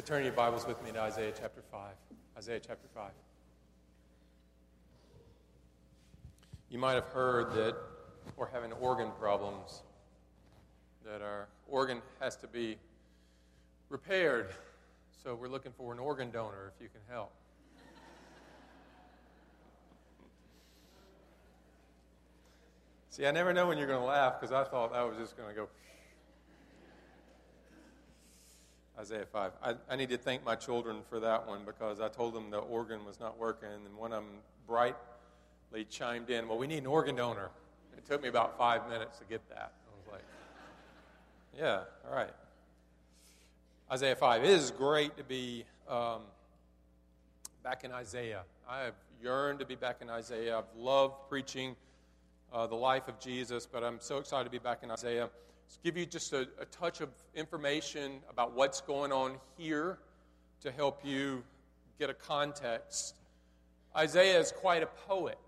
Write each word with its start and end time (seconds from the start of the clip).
So 0.00 0.06
turn 0.06 0.24
your 0.24 0.32
Bibles 0.32 0.66
with 0.66 0.82
me 0.82 0.92
to 0.92 0.98
Isaiah 0.98 1.34
chapter 1.38 1.62
5. 1.70 1.90
Isaiah 2.38 2.58
chapter 2.58 2.88
5. 2.94 3.10
You 6.70 6.78
might 6.78 6.94
have 6.94 7.04
heard 7.08 7.52
that 7.52 7.76
we're 8.34 8.48
having 8.48 8.72
organ 8.72 9.10
problems, 9.20 9.82
that 11.04 11.20
our 11.20 11.48
organ 11.68 12.00
has 12.18 12.34
to 12.36 12.46
be 12.46 12.78
repaired. 13.90 14.54
So 15.22 15.34
we're 15.34 15.48
looking 15.48 15.72
for 15.72 15.92
an 15.92 15.98
organ 15.98 16.30
donor 16.30 16.72
if 16.74 16.82
you 16.82 16.88
can 16.88 17.02
help. 17.10 17.34
See, 23.10 23.26
I 23.26 23.32
never 23.32 23.52
know 23.52 23.66
when 23.66 23.76
you're 23.76 23.86
going 23.86 24.00
to 24.00 24.06
laugh 24.06 24.40
because 24.40 24.50
I 24.50 24.64
thought 24.64 24.94
I 24.94 25.04
was 25.04 25.18
just 25.18 25.36
going 25.36 25.50
to 25.50 25.54
go. 25.54 25.68
Isaiah 29.00 29.24
5. 29.24 29.52
I, 29.62 29.74
I, 29.88 29.96
need 29.96 30.10
to 30.10 30.18
thank 30.18 30.44
my 30.44 30.54
children 30.54 30.98
for 31.08 31.20
that 31.20 31.48
one 31.48 31.60
because 31.64 32.00
I 32.00 32.08
told 32.08 32.34
them 32.34 32.50
the 32.50 32.58
organ 32.58 33.06
was 33.06 33.18
not 33.18 33.38
working, 33.38 33.70
and 33.70 33.96
one 33.96 34.12
of 34.12 34.22
them 34.22 34.32
brightly 34.66 35.86
chimed 35.88 36.28
in, 36.28 36.46
Well, 36.46 36.58
we 36.58 36.66
need 36.66 36.78
an 36.78 36.86
organ 36.86 37.16
donor. 37.16 37.48
It 37.96 38.04
took 38.04 38.22
me 38.22 38.28
about 38.28 38.58
five 38.58 38.86
minutes 38.90 39.18
to 39.18 39.24
get 39.24 39.48
that. 39.48 39.72
I 39.86 39.96
was 39.96 40.12
like, 40.12 40.24
Yeah, 41.58 41.84
all 42.06 42.14
right. 42.14 42.28
Isaiah 43.90 44.16
5. 44.16 44.44
It 44.44 44.50
is 44.50 44.70
great 44.70 45.16
to 45.16 45.24
be 45.24 45.64
um, 45.88 46.20
back 47.64 47.84
in 47.84 47.92
Isaiah. 47.92 48.42
I 48.68 48.80
have 48.80 48.94
yearned 49.22 49.60
to 49.60 49.64
be 49.64 49.76
back 49.76 50.02
in 50.02 50.10
Isaiah. 50.10 50.58
I've 50.58 50.76
loved 50.76 51.14
preaching 51.30 51.74
uh, 52.52 52.66
the 52.66 52.76
life 52.76 53.08
of 53.08 53.18
Jesus, 53.18 53.64
but 53.64 53.82
I'm 53.82 53.98
so 53.98 54.18
excited 54.18 54.44
to 54.44 54.50
be 54.50 54.58
back 54.58 54.82
in 54.82 54.90
Isaiah 54.90 55.30
give 55.78 55.96
you 55.96 56.06
just 56.06 56.32
a, 56.32 56.48
a 56.60 56.64
touch 56.66 57.00
of 57.00 57.08
information 57.34 58.20
about 58.28 58.54
what's 58.54 58.80
going 58.80 59.12
on 59.12 59.36
here 59.56 59.98
to 60.62 60.70
help 60.70 61.00
you 61.04 61.42
get 61.98 62.10
a 62.10 62.14
context. 62.14 63.14
Isaiah 63.96 64.38
is 64.38 64.52
quite 64.52 64.82
a 64.82 64.88
poet, 65.08 65.38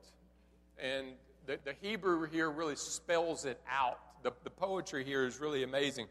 and 0.78 1.08
the, 1.46 1.58
the 1.64 1.74
Hebrew 1.80 2.26
here 2.28 2.50
really 2.50 2.76
spells 2.76 3.44
it 3.44 3.60
out. 3.70 3.98
The, 4.22 4.32
the 4.44 4.50
poetry 4.50 5.04
here 5.04 5.24
is 5.24 5.40
really 5.40 5.62
amazing. 5.62 6.06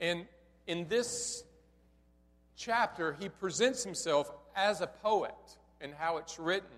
And 0.00 0.26
in 0.66 0.88
this 0.88 1.44
chapter, 2.56 3.16
he 3.18 3.28
presents 3.28 3.84
himself 3.84 4.30
as 4.56 4.80
a 4.80 4.86
poet 4.86 5.34
and 5.80 5.92
how 5.96 6.16
it's 6.18 6.38
written. 6.38 6.68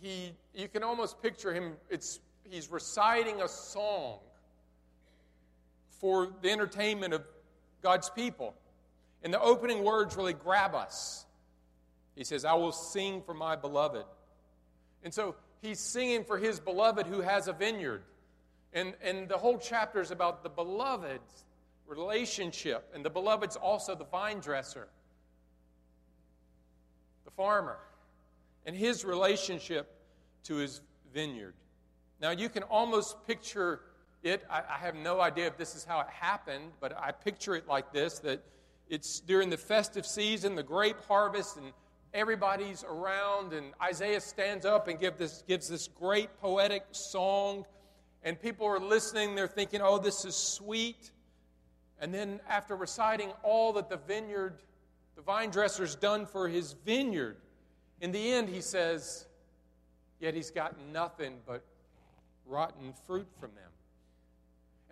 He, 0.00 0.32
you 0.54 0.68
can 0.68 0.82
almost 0.82 1.22
picture 1.22 1.54
him, 1.54 1.74
it's, 1.88 2.18
he's 2.44 2.70
reciting 2.70 3.42
a 3.42 3.48
song 3.48 4.18
for 6.02 6.28
the 6.42 6.50
entertainment 6.50 7.14
of 7.14 7.22
God's 7.80 8.10
people. 8.10 8.54
And 9.22 9.32
the 9.32 9.40
opening 9.40 9.84
words 9.84 10.16
really 10.16 10.34
grab 10.34 10.74
us. 10.74 11.24
He 12.16 12.24
says, 12.24 12.44
I 12.44 12.54
will 12.54 12.72
sing 12.72 13.22
for 13.22 13.32
my 13.32 13.56
beloved. 13.56 14.04
And 15.02 15.14
so 15.14 15.36
he's 15.62 15.80
singing 15.80 16.24
for 16.24 16.36
his 16.36 16.60
beloved 16.60 17.06
who 17.06 17.20
has 17.20 17.48
a 17.48 17.54
vineyard. 17.54 18.02
And, 18.74 18.94
and 19.02 19.28
the 19.28 19.38
whole 19.38 19.58
chapter 19.58 20.00
is 20.00 20.10
about 20.10 20.42
the 20.42 20.50
beloved's 20.50 21.44
relationship. 21.86 22.90
And 22.94 23.04
the 23.04 23.10
beloved's 23.10 23.56
also 23.56 23.94
the 23.94 24.04
vine 24.04 24.40
dresser, 24.40 24.88
the 27.24 27.30
farmer, 27.30 27.78
and 28.66 28.74
his 28.74 29.04
relationship 29.04 29.88
to 30.44 30.56
his 30.56 30.80
vineyard. 31.14 31.54
Now 32.20 32.30
you 32.30 32.48
can 32.48 32.64
almost 32.64 33.24
picture 33.26 33.80
it, 34.22 34.44
I, 34.48 34.62
I 34.70 34.78
have 34.78 34.94
no 34.94 35.20
idea 35.20 35.46
if 35.46 35.56
this 35.56 35.74
is 35.74 35.84
how 35.84 36.00
it 36.00 36.08
happened, 36.08 36.72
but 36.80 36.96
I 36.96 37.12
picture 37.12 37.54
it 37.54 37.66
like 37.66 37.92
this 37.92 38.18
that 38.20 38.42
it's 38.88 39.20
during 39.20 39.50
the 39.50 39.56
festive 39.56 40.06
season, 40.06 40.54
the 40.54 40.62
grape 40.62 41.00
harvest, 41.08 41.56
and 41.56 41.72
everybody's 42.14 42.84
around, 42.84 43.52
and 43.52 43.72
Isaiah 43.82 44.20
stands 44.20 44.64
up 44.64 44.88
and 44.88 45.00
give 45.00 45.18
this, 45.18 45.42
gives 45.48 45.68
this 45.68 45.88
great 45.88 46.28
poetic 46.40 46.84
song, 46.92 47.64
and 48.22 48.40
people 48.40 48.66
are 48.66 48.78
listening. 48.78 49.34
They're 49.34 49.48
thinking, 49.48 49.80
oh, 49.82 49.98
this 49.98 50.24
is 50.24 50.36
sweet. 50.36 51.10
And 52.00 52.12
then, 52.12 52.40
after 52.48 52.76
reciting 52.76 53.32
all 53.42 53.72
that 53.74 53.88
the 53.88 53.96
vineyard, 53.96 54.58
the 55.16 55.22
vine 55.22 55.50
dresser's 55.50 55.94
done 55.94 56.26
for 56.26 56.48
his 56.48 56.74
vineyard, 56.84 57.36
in 58.00 58.12
the 58.12 58.32
end, 58.32 58.48
he 58.48 58.60
says, 58.60 59.26
Yet 60.20 60.34
he's 60.34 60.52
got 60.52 60.76
nothing 60.92 61.38
but 61.46 61.64
rotten 62.46 62.92
fruit 63.06 63.26
from 63.40 63.50
them. 63.56 63.71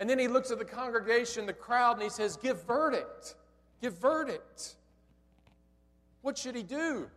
And 0.01 0.09
then 0.09 0.19
he 0.19 0.29
looks 0.29 0.51
at 0.51 0.59
the 0.59 0.65
congregation, 0.65 1.45
the 1.45 1.53
crowd, 1.53 1.93
and 1.93 2.03
he 2.03 2.09
says, 2.09 2.37
Give 2.37 2.61
verdict. 2.65 3.37
Give 3.83 3.93
verdict. 3.93 4.77
What 6.23 6.39
should 6.39 6.57
he 6.57 6.63
do? 6.63 7.09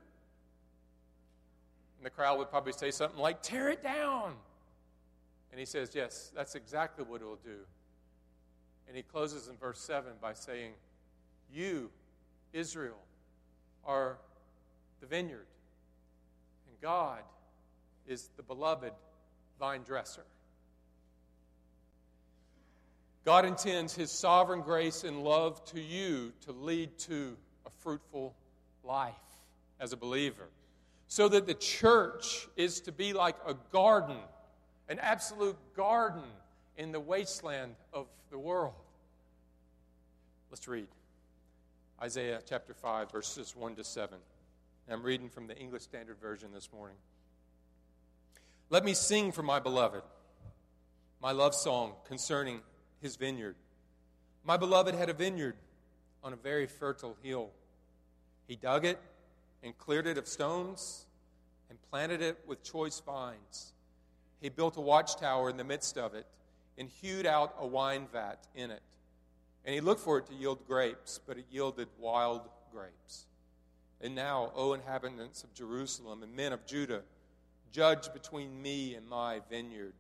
And 1.98 2.06
the 2.06 2.10
crowd 2.10 2.38
would 2.40 2.50
probably 2.50 2.74
say 2.74 2.92
something 2.92 3.20
like, 3.20 3.42
Tear 3.42 3.70
it 3.70 3.82
down. 3.82 4.34
And 5.52 5.60
he 5.60 5.66
says, 5.66 5.92
Yes, 5.96 6.32
that's 6.36 6.56
exactly 6.56 7.06
what 7.06 7.22
it 7.22 7.26
will 7.26 7.40
do. 7.44 7.60
And 8.90 8.98
he 8.98 9.04
closes 9.04 9.48
in 9.48 9.56
verse 9.56 9.80
7 9.80 10.12
by 10.22 10.34
saying, 10.34 10.74
You, 11.54 11.90
Israel, 12.52 13.00
are 13.86 14.18
the 15.00 15.08
vineyard, 15.08 15.48
and 16.68 16.82
God 16.82 17.22
is 18.08 18.30
the 18.36 18.44
beloved 18.44 18.92
vine 19.58 19.84
dresser. 19.84 20.26
God 23.25 23.45
intends 23.45 23.95
His 23.95 24.11
sovereign 24.11 24.61
grace 24.61 25.03
and 25.03 25.23
love 25.23 25.63
to 25.66 25.79
you 25.79 26.34
to 26.41 26.51
lead 26.51 26.97
to 27.00 27.38
a 27.66 27.69
fruitful 27.79 28.35
life 28.84 29.13
as 29.79 29.94
a 29.94 29.97
believer. 29.97 30.50
So 31.07 31.29
that 31.29 31.47
the 31.47 31.53
church 31.53 32.47
is 32.57 32.81
to 32.81 32.91
be 32.91 33.13
like 33.13 33.35
a 33.45 33.56
garden, 33.72 34.17
an 34.89 35.00
absolute 35.00 35.57
garden 35.75 36.23
in 36.78 36.91
the 36.91 37.00
wasteland 37.00 37.75
of 37.94 38.07
the 38.29 38.39
world. 38.39 38.73
Let's 40.50 40.67
read 40.67 40.88
Isaiah 42.01 42.41
chapter 42.47 42.73
5, 42.73 43.11
verses 43.11 43.55
1 43.55 43.75
to 43.75 43.84
7. 43.84 44.17
I'm 44.91 45.03
reading 45.03 45.29
from 45.29 45.47
the 45.47 45.57
English 45.57 45.84
Standard 45.84 46.19
Version 46.19 46.50
this 46.53 46.69
morning. 46.73 46.97
Let 48.69 48.84
me 48.84 48.94
sing 48.94 49.31
for 49.31 49.44
my 49.44 49.59
beloved 49.59 50.03
my 51.22 51.31
love 51.31 51.55
song 51.55 51.94
concerning 52.05 52.59
his 53.03 53.18
vineyard. 53.18 53.56
My 54.44 54.58
beloved 54.58 54.96
had 54.96 55.09
a 55.09 55.14
vineyard 55.14 55.56
on 56.24 56.34
a 56.34 56.38
very 56.38 56.66
fertile 56.66 57.16
hill. 57.22 57.52
He 58.47 58.56
dug 58.56 58.86
it 58.86 59.00
and 59.62 59.78
cleared 59.78 60.08
it 60.08 60.18
of 60.18 60.28
stones 60.28 61.06
and 61.69 61.78
planted 61.91 62.22
it 62.22 62.40
with 62.47 62.64
choice 62.64 63.00
vines. 63.00 63.74
He 64.41 64.50
built 64.50 64.78
a 64.78 64.81
watchtower 64.81 65.50
in 65.50 65.58
the 65.58 65.64
midst 65.64 65.97
of 65.97 66.16
it 66.16 66.25
and 66.78 66.90
hewed 66.90 67.25
out 67.25 67.56
a 67.59 67.68
wine 67.68 68.08
vat 68.12 68.47
in 68.56 68.72
it. 68.72 68.81
And 69.66 69.75
he 69.75 69.81
looked 69.81 70.02
for 70.02 70.18
it 70.18 70.25
to 70.28 70.34
yield 70.34 70.66
grapes, 70.68 71.20
but 71.25 71.38
it 71.38 71.46
yielded 71.52 71.88
wild 72.00 72.41
grapes. 72.72 73.25
And 74.02 74.16
now, 74.16 74.52
O 74.56 74.74
inhabitants 74.74 75.44
of 75.44 75.53
Jerusalem 75.53 76.24
and 76.24 76.35
men 76.35 76.52
of 76.52 76.66
Judah, 76.66 77.03
judge 77.72 78.12
between 78.14 78.62
me 78.62 78.96
and 78.96 79.08
my 79.08 79.41
vineyard. 79.50 79.94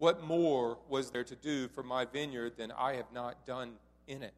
What 0.00 0.24
more 0.24 0.78
was 0.88 1.10
there 1.10 1.24
to 1.24 1.36
do 1.36 1.68
for 1.68 1.82
my 1.82 2.06
vineyard 2.06 2.54
than 2.56 2.72
I 2.72 2.94
have 2.94 3.12
not 3.12 3.44
done 3.44 3.72
in 4.08 4.22
it? 4.22 4.32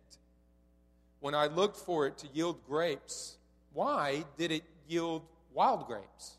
When 1.20 1.36
I 1.36 1.46
looked 1.46 1.76
for 1.76 2.04
it 2.08 2.18
to 2.18 2.26
yield 2.34 2.66
grapes, 2.66 3.36
why 3.72 4.24
did 4.36 4.50
it 4.50 4.64
yield 4.88 5.22
wild 5.54 5.86
grapes? 5.86 6.32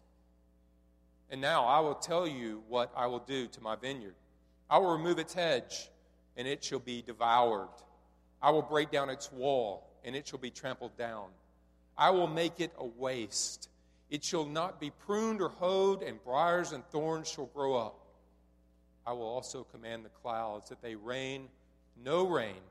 And 1.29 1.39
now 1.39 1.63
I 1.63 1.79
will 1.79 1.95
tell 1.95 2.27
you 2.27 2.63
what 2.67 2.91
I 2.97 3.07
will 3.07 3.19
do 3.19 3.47
to 3.47 3.61
my 3.61 3.77
vineyard. 3.77 4.15
I 4.69 4.77
will 4.77 4.91
remove 4.91 5.19
its 5.19 5.33
hedge, 5.33 5.89
and 6.35 6.45
it 6.45 6.61
shall 6.61 6.79
be 6.79 7.01
devoured. 7.01 7.69
I 8.41 8.51
will 8.51 8.61
break 8.61 8.91
down 8.91 9.09
its 9.09 9.31
wall, 9.31 9.89
and 10.03 10.17
it 10.17 10.27
shall 10.27 10.39
be 10.39 10.51
trampled 10.51 10.97
down. 10.97 11.27
I 11.97 12.09
will 12.09 12.27
make 12.27 12.59
it 12.59 12.73
a 12.77 12.85
waste. 12.85 13.69
It 14.09 14.21
shall 14.21 14.45
not 14.45 14.81
be 14.81 14.89
pruned 14.89 15.39
or 15.41 15.47
hoed, 15.47 16.03
and 16.03 16.21
briars 16.25 16.73
and 16.73 16.85
thorns 16.87 17.29
shall 17.29 17.45
grow 17.45 17.75
up. 17.75 18.02
I 19.05 19.13
will 19.13 19.25
also 19.25 19.63
command 19.63 20.05
the 20.05 20.09
clouds 20.09 20.69
that 20.69 20.81
they 20.81 20.95
rain 20.95 21.49
no 22.03 22.25
rain 22.27 22.61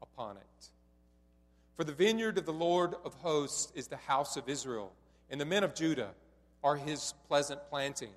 upon 0.00 0.36
it. 0.36 0.68
For 1.76 1.84
the 1.84 1.92
vineyard 1.92 2.38
of 2.38 2.46
the 2.46 2.52
Lord 2.52 2.94
of 3.04 3.14
hosts 3.14 3.72
is 3.74 3.86
the 3.86 3.96
house 3.96 4.36
of 4.36 4.48
Israel, 4.48 4.92
and 5.30 5.40
the 5.40 5.44
men 5.44 5.64
of 5.64 5.74
Judah 5.74 6.10
are 6.62 6.76
his 6.76 7.14
pleasant 7.28 7.60
planting. 7.70 8.12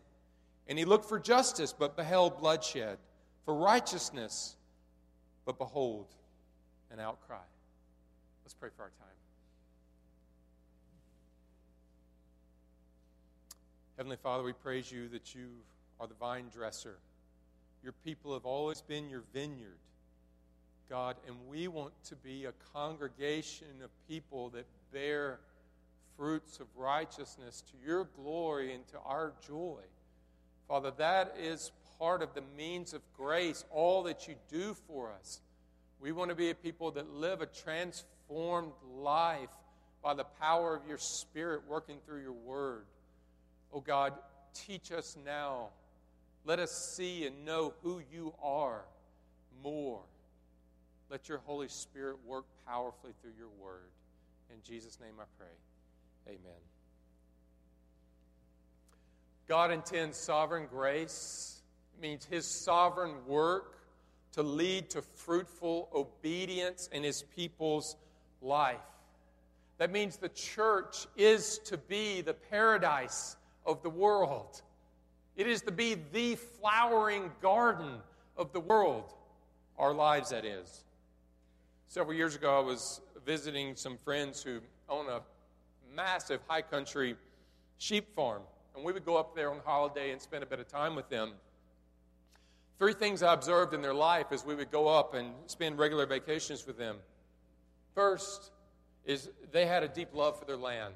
And 0.67 0.77
he 0.77 0.85
looked 0.85 1.07
for 1.07 1.19
justice, 1.19 1.73
but 1.73 1.95
beheld 1.95 2.39
bloodshed, 2.39 2.97
for 3.45 3.53
righteousness, 3.53 4.55
but 5.45 5.57
behold, 5.57 6.07
an 6.91 6.99
outcry. 6.99 7.37
Let's 8.43 8.55
pray 8.55 8.69
for 8.75 8.83
our 8.83 8.89
time. 8.99 9.07
Heavenly 13.97 14.17
Father, 14.17 14.43
we 14.43 14.53
praise 14.53 14.91
you 14.91 15.07
that 15.09 15.33
you 15.33 15.47
are 15.99 16.07
the 16.07 16.15
vine 16.15 16.45
dresser 16.51 16.97
your 17.85 17.93
people 18.03 18.33
have 18.33 18.45
always 18.45 18.81
been 18.81 19.11
your 19.11 19.21
vineyard. 19.31 19.77
God, 20.89 21.17
and 21.27 21.35
we 21.47 21.67
want 21.67 21.93
to 22.05 22.15
be 22.15 22.45
a 22.45 22.53
congregation 22.73 23.67
of 23.83 23.91
people 24.09 24.49
that 24.49 24.65
bear 24.91 25.39
fruits 26.17 26.59
of 26.59 26.65
righteousness 26.75 27.61
to 27.61 27.87
your 27.87 28.07
glory 28.15 28.73
and 28.73 28.87
to 28.87 28.97
our 29.05 29.33
joy. 29.47 29.81
Father, 30.67 30.91
that 30.97 31.35
is 31.39 31.71
part 31.99 32.23
of 32.23 32.33
the 32.33 32.41
means 32.57 32.95
of 32.95 33.01
grace, 33.15 33.63
all 33.69 34.01
that 34.03 34.27
you 34.27 34.33
do 34.49 34.75
for 34.87 35.11
us. 35.19 35.41
We 35.99 36.11
want 36.11 36.29
to 36.29 36.35
be 36.35 36.49
a 36.49 36.55
people 36.55 36.89
that 36.91 37.13
live 37.13 37.41
a 37.41 37.45
transformed 37.45 38.73
life 38.97 39.49
by 40.01 40.15
the 40.15 40.23
power 40.23 40.75
of 40.75 40.87
your 40.87 40.97
Spirit 40.97 41.61
working 41.67 41.97
through 42.03 42.23
your 42.23 42.31
word. 42.31 42.85
Oh 43.71 43.79
God, 43.79 44.13
teach 44.55 44.91
us 44.91 45.15
now. 45.23 45.69
Let 46.45 46.59
us 46.59 46.71
see 46.71 47.25
and 47.25 47.43
know 47.43 47.73
who 47.81 48.01
you 48.11 48.33
are 48.41 48.85
more. 49.63 50.01
Let 51.09 51.27
your 51.27 51.39
Holy 51.39 51.67
Spirit 51.67 52.17
work 52.25 52.45
powerfully 52.67 53.13
through 53.21 53.33
your 53.37 53.49
word. 53.59 53.89
In 54.51 54.57
Jesus' 54.63 54.99
name 54.99 55.15
I 55.19 55.23
pray. 55.37 56.35
Amen. 56.35 56.61
God 59.47 59.71
intends 59.71 60.17
sovereign 60.17 60.67
grace. 60.69 61.61
It 61.95 62.01
means 62.01 62.25
his 62.25 62.45
sovereign 62.45 63.25
work 63.27 63.79
to 64.33 64.43
lead 64.43 64.89
to 64.91 65.01
fruitful 65.01 65.89
obedience 65.93 66.89
in 66.91 67.03
his 67.03 67.23
people's 67.35 67.95
life. 68.41 68.77
That 69.77 69.91
means 69.91 70.17
the 70.17 70.29
church 70.29 71.07
is 71.15 71.59
to 71.65 71.77
be 71.77 72.21
the 72.21 72.33
paradise 72.33 73.35
of 73.65 73.81
the 73.81 73.89
world. 73.89 74.61
It 75.35 75.47
is 75.47 75.61
to 75.63 75.71
be 75.71 75.97
the 76.13 76.35
flowering 76.35 77.31
garden 77.41 77.99
of 78.37 78.53
the 78.53 78.59
world. 78.59 79.13
Our 79.77 79.93
lives, 79.93 80.29
that 80.29 80.45
is. 80.45 80.83
Several 81.87 82.15
years 82.15 82.35
ago, 82.35 82.57
I 82.57 82.61
was 82.61 83.01
visiting 83.25 83.75
some 83.75 83.97
friends 83.97 84.41
who 84.41 84.61
own 84.87 85.09
a 85.09 85.21
massive 85.93 86.39
high 86.47 86.61
country 86.61 87.15
sheep 87.77 88.15
farm. 88.15 88.41
And 88.75 88.83
we 88.83 88.93
would 88.93 89.05
go 89.05 89.17
up 89.17 89.35
there 89.35 89.51
on 89.51 89.59
holiday 89.65 90.11
and 90.11 90.21
spend 90.21 90.43
a 90.43 90.45
bit 90.45 90.59
of 90.59 90.67
time 90.67 90.95
with 90.95 91.09
them. 91.09 91.33
Three 92.77 92.93
things 92.93 93.23
I 93.23 93.33
observed 93.33 93.73
in 93.73 93.81
their 93.81 93.93
life 93.93 94.27
as 94.31 94.45
we 94.45 94.55
would 94.55 94.71
go 94.71 94.87
up 94.87 95.13
and 95.13 95.31
spend 95.47 95.77
regular 95.77 96.05
vacations 96.05 96.67
with 96.67 96.77
them. 96.77 96.97
First 97.93 98.51
is 99.05 99.29
they 99.51 99.65
had 99.65 99.83
a 99.83 99.87
deep 99.87 100.09
love 100.13 100.37
for 100.37 100.45
their 100.45 100.57
land. 100.57 100.93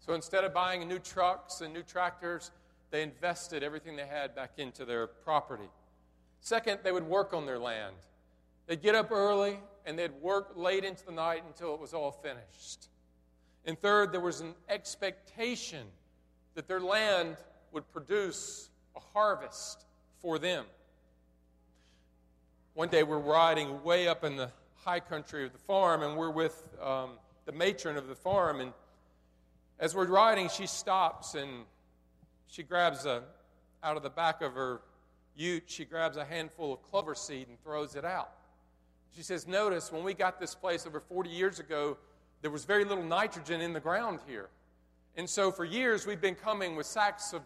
So 0.00 0.14
instead 0.14 0.44
of 0.44 0.54
buying 0.54 0.88
new 0.88 0.98
trucks 0.98 1.60
and 1.60 1.72
new 1.72 1.82
tractors, 1.82 2.50
they 2.92 3.02
invested 3.02 3.62
everything 3.62 3.96
they 3.96 4.06
had 4.06 4.36
back 4.36 4.52
into 4.58 4.84
their 4.84 5.06
property. 5.06 5.68
Second, 6.40 6.80
they 6.84 6.92
would 6.92 7.06
work 7.06 7.32
on 7.32 7.46
their 7.46 7.58
land. 7.58 7.96
They'd 8.66 8.82
get 8.82 8.94
up 8.94 9.10
early 9.10 9.58
and 9.84 9.98
they'd 9.98 10.12
work 10.20 10.52
late 10.54 10.84
into 10.84 11.04
the 11.04 11.12
night 11.12 11.42
until 11.46 11.74
it 11.74 11.80
was 11.80 11.94
all 11.94 12.12
finished. 12.12 12.88
And 13.64 13.80
third, 13.80 14.12
there 14.12 14.20
was 14.20 14.40
an 14.40 14.54
expectation 14.68 15.86
that 16.54 16.68
their 16.68 16.80
land 16.80 17.36
would 17.72 17.90
produce 17.90 18.68
a 18.94 19.00
harvest 19.00 19.86
for 20.20 20.38
them. 20.38 20.66
One 22.74 22.88
day 22.88 23.02
we're 23.02 23.18
riding 23.18 23.82
way 23.82 24.06
up 24.06 24.22
in 24.22 24.36
the 24.36 24.50
high 24.84 25.00
country 25.00 25.46
of 25.46 25.52
the 25.52 25.58
farm, 25.58 26.02
and 26.02 26.16
we're 26.16 26.30
with 26.30 26.62
um, 26.82 27.12
the 27.46 27.52
matron 27.52 27.96
of 27.96 28.08
the 28.08 28.14
farm. 28.14 28.60
And 28.60 28.72
as 29.78 29.94
we're 29.94 30.06
riding, 30.06 30.48
she 30.48 30.66
stops 30.66 31.34
and 31.34 31.64
she 32.52 32.62
grabs 32.62 33.06
a, 33.06 33.22
out 33.82 33.96
of 33.96 34.02
the 34.02 34.10
back 34.10 34.42
of 34.42 34.52
her 34.52 34.82
ute, 35.34 35.64
she 35.66 35.86
grabs 35.86 36.18
a 36.18 36.24
handful 36.24 36.74
of 36.74 36.82
clover 36.82 37.14
seed 37.14 37.48
and 37.48 37.58
throws 37.64 37.96
it 37.96 38.04
out. 38.04 38.30
She 39.16 39.22
says, 39.22 39.48
Notice 39.48 39.90
when 39.90 40.04
we 40.04 40.12
got 40.12 40.38
this 40.38 40.54
place 40.54 40.86
over 40.86 41.00
40 41.00 41.30
years 41.30 41.58
ago, 41.58 41.96
there 42.42 42.50
was 42.50 42.66
very 42.66 42.84
little 42.84 43.04
nitrogen 43.04 43.62
in 43.62 43.72
the 43.72 43.80
ground 43.80 44.20
here. 44.26 44.50
And 45.16 45.28
so 45.28 45.50
for 45.50 45.64
years, 45.64 46.06
we've 46.06 46.20
been 46.20 46.34
coming 46.34 46.76
with 46.76 46.86
sacks 46.86 47.32
of 47.32 47.40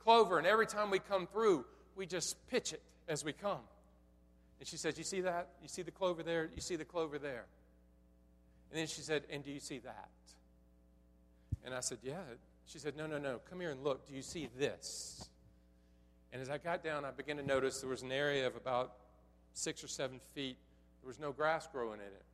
clover, 0.00 0.38
and 0.38 0.46
every 0.46 0.66
time 0.66 0.90
we 0.90 0.98
come 0.98 1.28
through, 1.28 1.64
we 1.94 2.04
just 2.04 2.34
pitch 2.48 2.72
it 2.72 2.82
as 3.08 3.24
we 3.24 3.32
come. 3.32 3.60
And 4.58 4.68
she 4.68 4.76
says, 4.76 4.98
You 4.98 5.04
see 5.04 5.20
that? 5.20 5.50
You 5.62 5.68
see 5.68 5.82
the 5.82 5.92
clover 5.92 6.24
there? 6.24 6.50
You 6.52 6.60
see 6.60 6.74
the 6.74 6.84
clover 6.84 7.16
there? 7.16 7.44
And 8.70 8.80
then 8.80 8.88
she 8.88 9.02
said, 9.02 9.22
And 9.30 9.44
do 9.44 9.52
you 9.52 9.60
see 9.60 9.78
that? 9.78 10.08
And 11.64 11.72
I 11.72 11.80
said, 11.80 11.98
Yeah. 12.02 12.14
She 12.72 12.78
said, 12.78 12.96
No, 12.96 13.06
no, 13.06 13.18
no. 13.18 13.38
Come 13.50 13.60
here 13.60 13.70
and 13.70 13.84
look. 13.84 14.06
Do 14.06 14.14
you 14.14 14.22
see 14.22 14.48
this? 14.58 15.28
And 16.32 16.40
as 16.40 16.48
I 16.48 16.56
got 16.56 16.82
down, 16.82 17.04
I 17.04 17.10
began 17.10 17.36
to 17.36 17.42
notice 17.42 17.80
there 17.80 17.90
was 17.90 18.00
an 18.00 18.12
area 18.12 18.46
of 18.46 18.56
about 18.56 18.94
six 19.52 19.84
or 19.84 19.88
seven 19.88 20.20
feet. 20.34 20.56
There 21.02 21.08
was 21.08 21.18
no 21.18 21.32
grass 21.32 21.68
growing 21.70 22.00
in 22.00 22.06
it. 22.06 22.24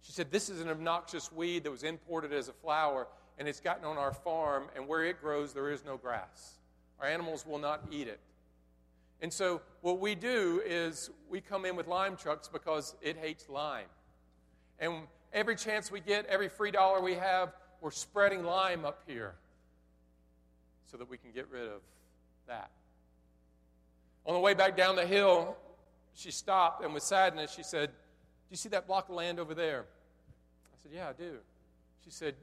She 0.00 0.12
said, 0.12 0.30
This 0.30 0.48
is 0.48 0.62
an 0.62 0.70
obnoxious 0.70 1.30
weed 1.30 1.64
that 1.64 1.70
was 1.70 1.82
imported 1.82 2.32
as 2.32 2.48
a 2.48 2.54
flower, 2.54 3.08
and 3.36 3.46
it's 3.46 3.60
gotten 3.60 3.84
on 3.84 3.98
our 3.98 4.14
farm, 4.14 4.68
and 4.74 4.88
where 4.88 5.04
it 5.04 5.20
grows, 5.20 5.52
there 5.52 5.70
is 5.70 5.84
no 5.84 5.98
grass. 5.98 6.54
Our 6.98 7.06
animals 7.06 7.44
will 7.46 7.58
not 7.58 7.84
eat 7.92 8.08
it. 8.08 8.20
And 9.20 9.30
so, 9.30 9.60
what 9.82 10.00
we 10.00 10.14
do 10.14 10.62
is 10.64 11.10
we 11.28 11.42
come 11.42 11.66
in 11.66 11.76
with 11.76 11.88
lime 11.88 12.16
trucks 12.16 12.48
because 12.48 12.96
it 13.02 13.18
hates 13.18 13.50
lime. 13.50 13.88
And 14.78 15.02
every 15.34 15.56
chance 15.56 15.90
we 15.90 16.00
get, 16.00 16.24
every 16.24 16.48
free 16.48 16.70
dollar 16.70 17.02
we 17.02 17.16
have, 17.16 17.52
we're 17.82 17.90
spreading 17.90 18.44
lime 18.44 18.86
up 18.86 19.02
here 19.06 19.34
so 20.90 20.96
that 20.96 21.08
we 21.08 21.16
can 21.16 21.30
get 21.32 21.48
rid 21.50 21.68
of 21.68 21.80
that. 22.46 22.70
On 24.26 24.34
the 24.34 24.40
way 24.40 24.54
back 24.54 24.76
down 24.76 24.96
the 24.96 25.06
hill, 25.06 25.56
she 26.14 26.30
stopped 26.30 26.84
and 26.84 26.92
with 26.92 27.02
sadness, 27.02 27.52
she 27.54 27.62
said, 27.62 27.90
do 28.48 28.52
you 28.52 28.56
see 28.56 28.70
that 28.70 28.86
block 28.86 29.10
of 29.10 29.14
land 29.14 29.38
over 29.38 29.52
there? 29.52 29.84
I 30.72 30.76
said, 30.82 30.92
Yeah, 30.94 31.10
I 31.10 31.12
do. 31.12 31.36
She 32.02 32.10
said, 32.10 32.34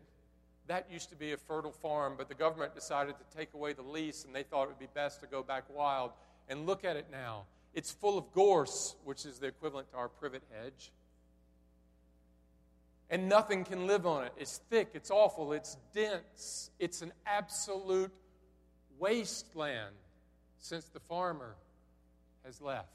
That 0.68 0.86
used 0.92 1.10
to 1.10 1.16
be 1.16 1.32
a 1.32 1.38
fertile 1.38 1.72
farm, 1.72 2.14
but 2.16 2.30
the 2.30 2.36
government 2.36 2.76
decided 2.76 3.16
to 3.18 3.38
take 3.38 3.56
away 3.56 3.74
the 3.74 3.82
lease, 3.82 4.24
and 4.24 4.36
they 4.36 4.44
thought 4.44 4.66
it 4.66 4.68
would 4.68 4.80
be 4.80 4.88
best 4.94 5.22
to 5.22 5.28
go 5.28 5.42
back 5.42 5.64
wild. 5.68 6.12
And 6.48 6.68
look 6.68 6.86
at 6.86 6.96
it 6.96 7.08
now. 7.12 7.46
It's 7.74 7.92
full 7.92 8.20
of 8.20 8.32
gorse, 8.34 8.96
which 9.04 9.26
is 9.26 9.40
the 9.40 9.48
equivalent 9.48 9.90
to 9.92 9.98
our 9.98 10.08
privet 10.08 10.44
hedge. 10.54 10.92
And 13.10 13.28
nothing 13.28 13.64
can 13.64 13.88
live 13.88 14.06
on 14.06 14.26
it. 14.26 14.34
It's 14.38 14.60
thick, 14.70 14.90
it's 14.94 15.10
awful, 15.10 15.54
it's 15.54 15.78
dense, 15.94 16.70
it's 16.78 17.02
an 17.02 17.14
absolute 17.26 18.12
wasteland 19.00 19.96
since 20.60 20.86
the 20.86 21.00
farmer 21.00 21.56
has 22.44 22.62
left. 22.62 22.90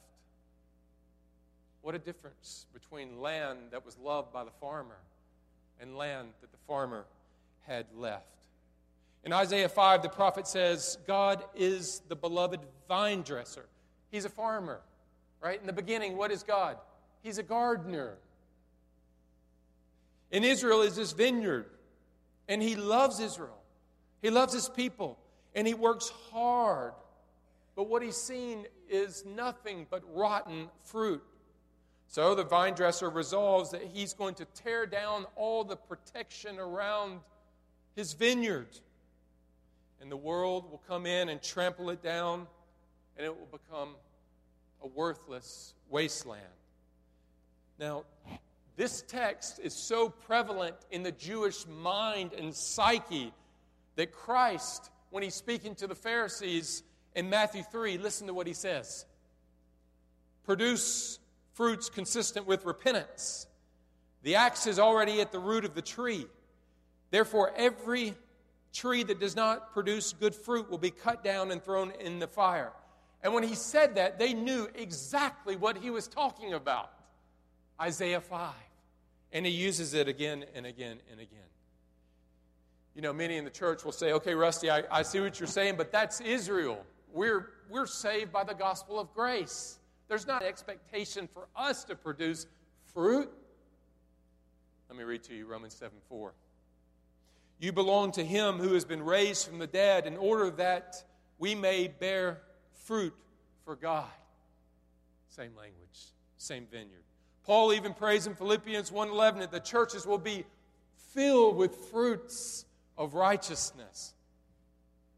What 1.82 1.94
a 1.94 1.98
difference 1.98 2.66
between 2.72 3.20
land 3.20 3.58
that 3.70 3.84
was 3.84 3.96
loved 3.98 4.32
by 4.32 4.44
the 4.44 4.50
farmer 4.60 4.98
and 5.80 5.96
land 5.96 6.28
that 6.40 6.52
the 6.52 6.58
farmer 6.66 7.04
had 7.66 7.86
left. 7.96 8.26
In 9.24 9.32
Isaiah 9.32 9.68
5, 9.68 10.02
the 10.02 10.08
prophet 10.08 10.46
says, 10.46 10.98
God 11.06 11.44
is 11.54 12.00
the 12.08 12.16
beloved 12.16 12.60
vine 12.88 13.22
dresser. 13.22 13.66
He's 14.10 14.24
a 14.24 14.30
farmer, 14.30 14.80
right? 15.40 15.60
In 15.60 15.66
the 15.66 15.72
beginning, 15.72 16.16
what 16.16 16.30
is 16.30 16.42
God? 16.42 16.76
He's 17.22 17.38
a 17.38 17.42
gardener. 17.42 18.16
And 20.32 20.44
Israel 20.44 20.82
is 20.82 20.96
his 20.96 21.12
vineyard. 21.12 21.66
And 22.48 22.62
he 22.62 22.76
loves 22.76 23.20
Israel. 23.20 23.58
He 24.22 24.30
loves 24.30 24.52
his 24.52 24.68
people. 24.68 25.18
And 25.54 25.66
he 25.66 25.74
works 25.74 26.12
hard. 26.30 26.92
But 27.76 27.88
what 27.88 28.02
he's 28.02 28.16
seen 28.16 28.66
is 28.88 29.24
nothing 29.24 29.86
but 29.90 30.02
rotten 30.14 30.68
fruit. 30.84 31.22
So 32.08 32.34
the 32.34 32.44
vine 32.44 32.74
dresser 32.74 33.08
resolves 33.08 33.70
that 33.70 33.82
he's 33.82 34.14
going 34.14 34.34
to 34.36 34.44
tear 34.44 34.84
down 34.84 35.26
all 35.36 35.62
the 35.62 35.76
protection 35.76 36.58
around 36.58 37.20
his 37.94 38.14
vineyard. 38.14 38.68
And 40.00 40.10
the 40.10 40.16
world 40.16 40.70
will 40.70 40.82
come 40.88 41.06
in 41.06 41.28
and 41.28 41.40
trample 41.40 41.90
it 41.90 42.02
down, 42.02 42.46
and 43.16 43.24
it 43.24 43.30
will 43.30 43.46
become 43.46 43.94
a 44.82 44.88
worthless 44.88 45.74
wasteland. 45.88 46.42
Now, 47.78 48.04
this 48.76 49.02
text 49.02 49.60
is 49.62 49.74
so 49.74 50.08
prevalent 50.08 50.76
in 50.90 51.02
the 51.02 51.12
Jewish 51.12 51.66
mind 51.66 52.32
and 52.32 52.54
psyche 52.54 53.32
that 53.96 54.10
Christ, 54.10 54.90
when 55.10 55.22
he's 55.22 55.34
speaking 55.34 55.74
to 55.76 55.86
the 55.86 55.94
Pharisees 55.94 56.82
in 57.14 57.28
Matthew 57.28 57.62
3, 57.62 57.98
listen 57.98 58.26
to 58.28 58.34
what 58.34 58.46
he 58.46 58.54
says 58.54 59.04
Produce 60.44 61.18
fruits 61.52 61.90
consistent 61.90 62.46
with 62.46 62.64
repentance. 62.64 63.46
The 64.22 64.36
axe 64.36 64.66
is 64.66 64.78
already 64.78 65.20
at 65.20 65.32
the 65.32 65.38
root 65.38 65.64
of 65.64 65.74
the 65.74 65.82
tree. 65.82 66.26
Therefore, 67.10 67.52
every 67.56 68.14
tree 68.72 69.02
that 69.02 69.18
does 69.18 69.34
not 69.34 69.72
produce 69.72 70.12
good 70.12 70.34
fruit 70.34 70.70
will 70.70 70.78
be 70.78 70.90
cut 70.90 71.24
down 71.24 71.50
and 71.50 71.62
thrown 71.62 71.92
in 72.00 72.18
the 72.18 72.26
fire. 72.26 72.72
And 73.22 73.34
when 73.34 73.42
he 73.42 73.54
said 73.54 73.96
that, 73.96 74.18
they 74.18 74.32
knew 74.32 74.68
exactly 74.74 75.56
what 75.56 75.76
he 75.76 75.90
was 75.90 76.06
talking 76.06 76.54
about 76.54 76.90
Isaiah 77.80 78.20
5. 78.20 78.52
And 79.32 79.44
he 79.46 79.52
uses 79.52 79.94
it 79.94 80.08
again 80.08 80.44
and 80.54 80.66
again 80.66 80.98
and 81.10 81.20
again. 81.20 81.40
You 82.94 83.02
know, 83.02 83.12
many 83.12 83.36
in 83.36 83.44
the 83.44 83.50
church 83.50 83.84
will 83.84 83.92
say, 83.92 84.12
okay, 84.12 84.34
Rusty, 84.34 84.70
I, 84.70 84.82
I 84.90 85.02
see 85.02 85.20
what 85.20 85.38
you're 85.38 85.46
saying, 85.46 85.76
but 85.76 85.92
that's 85.92 86.20
Israel. 86.20 86.84
We're, 87.12 87.50
we're 87.68 87.86
saved 87.86 88.32
by 88.32 88.44
the 88.44 88.54
gospel 88.54 88.98
of 88.98 89.12
grace. 89.14 89.78
There's 90.08 90.26
not 90.26 90.42
an 90.42 90.48
expectation 90.48 91.28
for 91.32 91.46
us 91.54 91.84
to 91.84 91.94
produce 91.94 92.46
fruit? 92.92 93.30
Let 94.88 94.98
me 94.98 95.04
read 95.04 95.22
to 95.24 95.34
you 95.34 95.46
Romans 95.46 95.74
7 95.74 95.96
4. 96.08 96.32
You 97.60 97.72
belong 97.72 98.10
to 98.12 98.24
him 98.24 98.58
who 98.58 98.74
has 98.74 98.84
been 98.84 99.02
raised 99.02 99.46
from 99.46 99.58
the 99.58 99.66
dead 99.66 100.06
in 100.06 100.16
order 100.16 100.50
that 100.52 101.04
we 101.38 101.54
may 101.54 101.88
bear 101.88 102.40
fruit 102.72 103.14
for 103.64 103.76
God. 103.76 104.08
Same 105.28 105.54
language, 105.56 106.12
same 106.38 106.66
vineyard. 106.70 107.04
Paul 107.44 107.72
even 107.72 107.94
prays 107.94 108.26
in 108.26 108.34
Philippians 108.34 108.90
1:11 108.90 109.40
that 109.40 109.52
the 109.52 109.60
churches 109.60 110.06
will 110.06 110.18
be 110.18 110.44
filled 111.12 111.56
with 111.56 111.76
fruits 111.90 112.64
of 112.96 113.14
righteousness. 113.14 114.14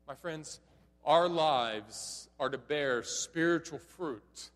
My 0.07 0.15
friends, 0.15 0.61
our 1.05 1.29
lives 1.29 2.29
are 2.39 2.49
to 2.49 2.59
bear 2.59 3.03
spiritual 3.03 3.79
fruit. 3.79 4.51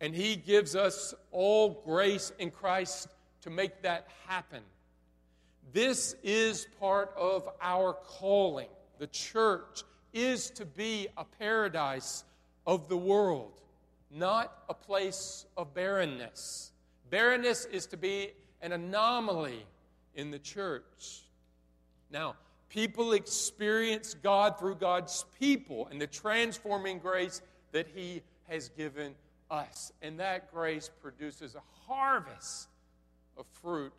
And 0.00 0.14
he 0.14 0.36
gives 0.36 0.74
us 0.74 1.14
all 1.30 1.82
grace 1.84 2.32
in 2.38 2.50
Christ 2.50 3.08
to 3.42 3.50
make 3.50 3.82
that 3.82 4.08
happen. 4.26 4.62
This 5.72 6.14
is 6.22 6.66
part 6.78 7.12
of 7.16 7.48
our 7.60 7.92
calling. 7.92 8.68
The 8.98 9.06
church 9.06 9.82
is 10.12 10.50
to 10.52 10.64
be 10.64 11.08
a 11.16 11.24
paradise 11.24 12.24
of 12.66 12.88
the 12.88 12.96
world, 12.96 13.60
not 14.10 14.64
a 14.68 14.74
place 14.74 15.46
of 15.56 15.74
barrenness. 15.74 16.72
Barrenness 17.10 17.66
is 17.66 17.86
to 17.86 17.96
be 17.96 18.30
an 18.62 18.72
anomaly 18.72 19.64
in 20.14 20.30
the 20.30 20.38
church. 20.38 21.22
Now, 22.10 22.36
people 22.68 23.12
experience 23.12 24.14
God 24.14 24.58
through 24.58 24.76
God's 24.76 25.24
people 25.38 25.88
and 25.90 26.00
the 26.00 26.06
transforming 26.06 26.98
grace 26.98 27.40
that 27.72 27.86
He 27.94 28.22
has 28.48 28.68
given 28.70 29.14
us. 29.50 29.92
And 30.02 30.20
that 30.20 30.52
grace 30.52 30.90
produces 31.02 31.54
a 31.54 31.62
harvest 31.86 32.68
of 33.36 33.46
fruit 33.62 33.92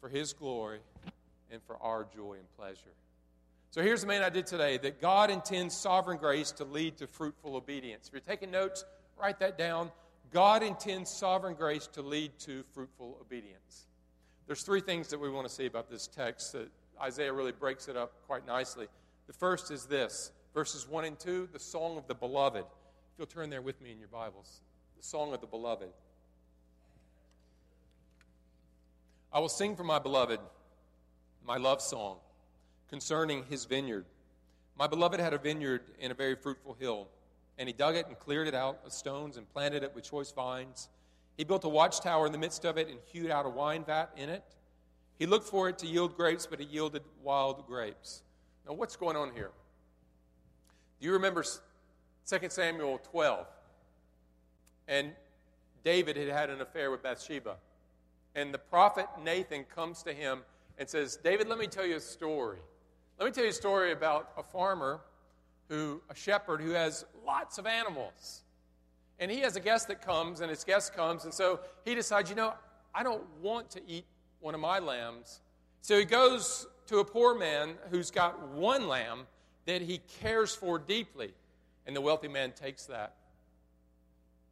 for 0.00 0.08
His 0.08 0.32
glory 0.32 0.80
and 1.50 1.62
for 1.62 1.76
our 1.82 2.06
joy 2.14 2.34
and 2.34 2.56
pleasure. 2.56 2.94
So 3.70 3.82
here's 3.82 4.00
the 4.00 4.06
main 4.06 4.22
idea 4.22 4.42
today 4.42 4.78
that 4.78 5.00
God 5.00 5.30
intends 5.30 5.76
sovereign 5.76 6.18
grace 6.18 6.52
to 6.52 6.64
lead 6.64 6.96
to 6.98 7.06
fruitful 7.06 7.54
obedience. 7.56 8.08
If 8.08 8.14
you're 8.14 8.20
taking 8.20 8.50
notes, 8.50 8.84
write 9.20 9.38
that 9.40 9.58
down. 9.58 9.90
God 10.32 10.62
intends 10.62 11.10
sovereign 11.10 11.54
grace 11.54 11.86
to 11.88 12.02
lead 12.02 12.32
to 12.40 12.64
fruitful 12.72 13.18
obedience. 13.20 13.86
There's 14.46 14.62
three 14.62 14.80
things 14.80 15.08
that 15.08 15.20
we 15.20 15.28
want 15.28 15.46
to 15.46 15.54
see 15.54 15.66
about 15.66 15.90
this 15.90 16.06
text 16.06 16.52
that 16.52 16.70
Isaiah 17.00 17.32
really 17.32 17.52
breaks 17.52 17.88
it 17.88 17.96
up 17.96 18.12
quite 18.26 18.46
nicely. 18.46 18.86
The 19.26 19.32
first 19.32 19.70
is 19.70 19.84
this 19.86 20.32
verses 20.54 20.88
1 20.88 21.04
and 21.04 21.18
2, 21.18 21.50
the 21.52 21.58
song 21.58 21.96
of 21.96 22.06
the 22.08 22.14
beloved. 22.14 22.64
If 22.64 23.18
you'll 23.18 23.26
turn 23.26 23.50
there 23.50 23.62
with 23.62 23.80
me 23.80 23.92
in 23.92 23.98
your 23.98 24.08
Bibles, 24.08 24.60
the 24.96 25.02
song 25.02 25.32
of 25.32 25.40
the 25.40 25.46
beloved. 25.46 25.90
I 29.32 29.40
will 29.40 29.48
sing 29.48 29.76
for 29.76 29.84
my 29.84 29.98
beloved 29.98 30.40
my 31.44 31.56
love 31.56 31.80
song 31.80 32.16
concerning 32.88 33.44
his 33.44 33.64
vineyard. 33.64 34.04
My 34.78 34.86
beloved 34.86 35.20
had 35.20 35.34
a 35.34 35.38
vineyard 35.38 35.82
in 36.00 36.10
a 36.10 36.14
very 36.14 36.34
fruitful 36.34 36.76
hill, 36.78 37.08
and 37.58 37.68
he 37.68 37.72
dug 37.72 37.96
it 37.96 38.06
and 38.06 38.18
cleared 38.18 38.48
it 38.48 38.54
out 38.54 38.80
of 38.84 38.92
stones 38.92 39.36
and 39.36 39.48
planted 39.52 39.82
it 39.82 39.94
with 39.94 40.04
choice 40.04 40.32
vines. 40.32 40.88
He 41.36 41.44
built 41.44 41.64
a 41.64 41.68
watchtower 41.68 42.26
in 42.26 42.32
the 42.32 42.38
midst 42.38 42.64
of 42.64 42.78
it 42.78 42.88
and 42.88 42.98
hewed 43.12 43.30
out 43.30 43.46
a 43.46 43.48
wine 43.48 43.84
vat 43.84 44.10
in 44.16 44.28
it. 44.28 44.42
He 45.18 45.26
looked 45.26 45.48
for 45.48 45.68
it 45.68 45.78
to 45.78 45.86
yield 45.86 46.16
grapes, 46.16 46.46
but 46.46 46.60
it 46.60 46.68
yielded 46.68 47.02
wild 47.22 47.66
grapes. 47.66 48.22
Now, 48.66 48.74
what's 48.74 48.96
going 48.96 49.16
on 49.16 49.32
here? 49.34 49.50
Do 51.00 51.06
you 51.06 51.12
remember 51.12 51.44
2 52.26 52.38
Samuel 52.48 52.98
12? 53.10 53.46
And 54.86 55.12
David 55.84 56.16
had 56.16 56.28
had 56.28 56.50
an 56.50 56.60
affair 56.60 56.90
with 56.90 57.02
Bathsheba. 57.02 57.56
And 58.34 58.54
the 58.54 58.58
prophet 58.58 59.06
Nathan 59.24 59.64
comes 59.64 60.02
to 60.04 60.12
him 60.12 60.42
and 60.78 60.88
says, 60.88 61.16
David, 61.16 61.48
let 61.48 61.58
me 61.58 61.66
tell 61.66 61.86
you 61.86 61.96
a 61.96 62.00
story. 62.00 62.58
Let 63.18 63.26
me 63.26 63.32
tell 63.32 63.44
you 63.44 63.50
a 63.50 63.54
story 63.54 63.92
about 63.92 64.30
a 64.36 64.42
farmer 64.42 65.00
who, 65.68 66.00
a 66.08 66.14
shepherd 66.14 66.60
who 66.60 66.70
has 66.70 67.04
lots 67.26 67.58
of 67.58 67.66
animals. 67.66 68.42
And 69.18 69.30
he 69.30 69.40
has 69.40 69.56
a 69.56 69.60
guest 69.60 69.88
that 69.88 70.00
comes, 70.00 70.40
and 70.40 70.48
his 70.48 70.62
guest 70.62 70.94
comes, 70.94 71.24
and 71.24 71.34
so 71.34 71.60
he 71.84 71.94
decides, 71.96 72.30
you 72.30 72.36
know, 72.36 72.54
I 72.94 73.02
don't 73.02 73.24
want 73.42 73.70
to 73.70 73.80
eat 73.86 74.04
one 74.40 74.54
of 74.54 74.60
my 74.60 74.78
lambs. 74.78 75.40
So 75.82 75.98
he 75.98 76.04
goes 76.04 76.66
to 76.86 76.98
a 76.98 77.04
poor 77.04 77.38
man 77.38 77.74
who's 77.90 78.10
got 78.10 78.48
one 78.48 78.88
lamb 78.88 79.26
that 79.66 79.82
he 79.82 80.00
cares 80.20 80.54
for 80.54 80.78
deeply. 80.78 81.32
And 81.86 81.96
the 81.96 82.00
wealthy 82.00 82.28
man 82.28 82.52
takes 82.52 82.86
that 82.86 83.14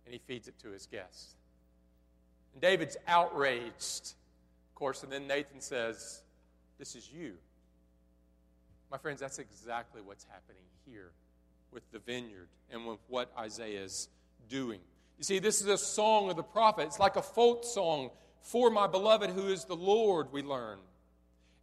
and 0.05 0.13
he 0.13 0.21
feeds 0.27 0.49
it 0.49 0.59
to 0.61 0.71
his 0.71 0.87
guests. 0.87 1.35
And 2.53 2.63
David's 2.63 2.97
outraged, 3.07 4.15
of 4.71 4.75
course, 4.75 5.03
and 5.03 5.13
then 5.13 5.27
Nathan 5.27 5.61
says, 5.61 6.23
This 6.79 6.95
is 6.95 7.11
you. 7.13 7.35
My 8.91 8.99
friends, 8.99 9.21
that's 9.21 9.39
exactly 9.39 10.01
what's 10.01 10.25
happening 10.25 10.63
here 10.87 11.11
with 11.73 11.83
the 11.91 11.99
vineyard 11.99 12.49
and 12.71 12.87
with 12.87 13.01
what 13.09 13.31
Isaiah 13.39 13.83
is 13.83 14.09
doing. 14.49 14.81
You 15.19 15.25
see, 15.25 15.39
this 15.39 15.61
is 15.61 15.67
a 15.67 15.79
song 15.79 16.31
of 16.31 16.37
the 16.37 16.43
prophet. 16.43 16.87
It's 16.87 16.99
like 17.01 17.17
a 17.17 17.23
folk 17.23 17.65
song 17.65 18.11
for 18.43 18.71
my 18.71 18.87
beloved 18.87 19.31
who 19.31 19.49
is 19.49 19.65
the 19.65 19.77
Lord, 19.77 20.33
we 20.33 20.43
learn. 20.43 20.79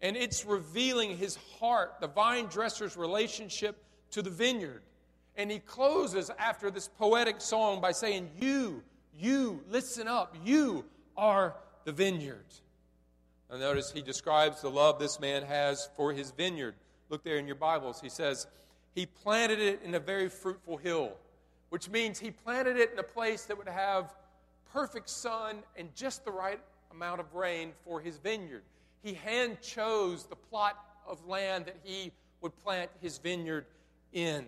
And 0.01 0.17
it's 0.17 0.45
revealing 0.45 1.17
his 1.17 1.37
heart, 1.59 1.95
the 2.01 2.07
vine 2.07 2.47
dresser's 2.47 2.97
relationship 2.97 3.81
to 4.11 4.21
the 4.21 4.29
vineyard. 4.29 4.83
And 5.35 5.49
he 5.49 5.59
closes 5.59 6.29
after 6.37 6.69
this 6.69 6.87
poetic 6.87 7.41
song 7.41 7.81
by 7.81 7.93
saying, 7.93 8.29
You, 8.39 8.83
you, 9.17 9.63
listen 9.69 10.07
up, 10.07 10.35
you 10.43 10.85
are 11.15 11.55
the 11.85 11.91
vineyard. 11.91 12.45
Now, 13.49 13.57
notice 13.57 13.91
he 13.91 14.01
describes 14.01 14.61
the 14.61 14.69
love 14.69 14.99
this 14.99 15.19
man 15.19 15.43
has 15.43 15.89
for 15.95 16.11
his 16.11 16.31
vineyard. 16.31 16.75
Look 17.09 17.23
there 17.23 17.37
in 17.37 17.47
your 17.47 17.55
Bibles. 17.55 18.01
He 18.01 18.09
says, 18.09 18.47
He 18.95 19.05
planted 19.05 19.59
it 19.59 19.81
in 19.83 19.95
a 19.95 19.99
very 19.99 20.29
fruitful 20.29 20.77
hill, 20.77 21.13
which 21.69 21.89
means 21.89 22.19
he 22.19 22.31
planted 22.31 22.77
it 22.77 22.91
in 22.91 22.99
a 22.99 23.03
place 23.03 23.45
that 23.45 23.57
would 23.57 23.67
have 23.67 24.13
perfect 24.73 25.07
sun 25.07 25.57
and 25.77 25.95
just 25.95 26.25
the 26.25 26.31
right 26.31 26.59
amount 26.91 27.19
of 27.19 27.33
rain 27.35 27.71
for 27.85 28.01
his 28.01 28.17
vineyard. 28.17 28.63
He 29.03 29.13
hand 29.13 29.61
chose 29.61 30.25
the 30.25 30.35
plot 30.35 30.77
of 31.07 31.25
land 31.27 31.65
that 31.67 31.77
he 31.83 32.11
would 32.41 32.57
plant 32.57 32.89
his 32.99 33.19
vineyard 33.19 33.65
in. 34.11 34.45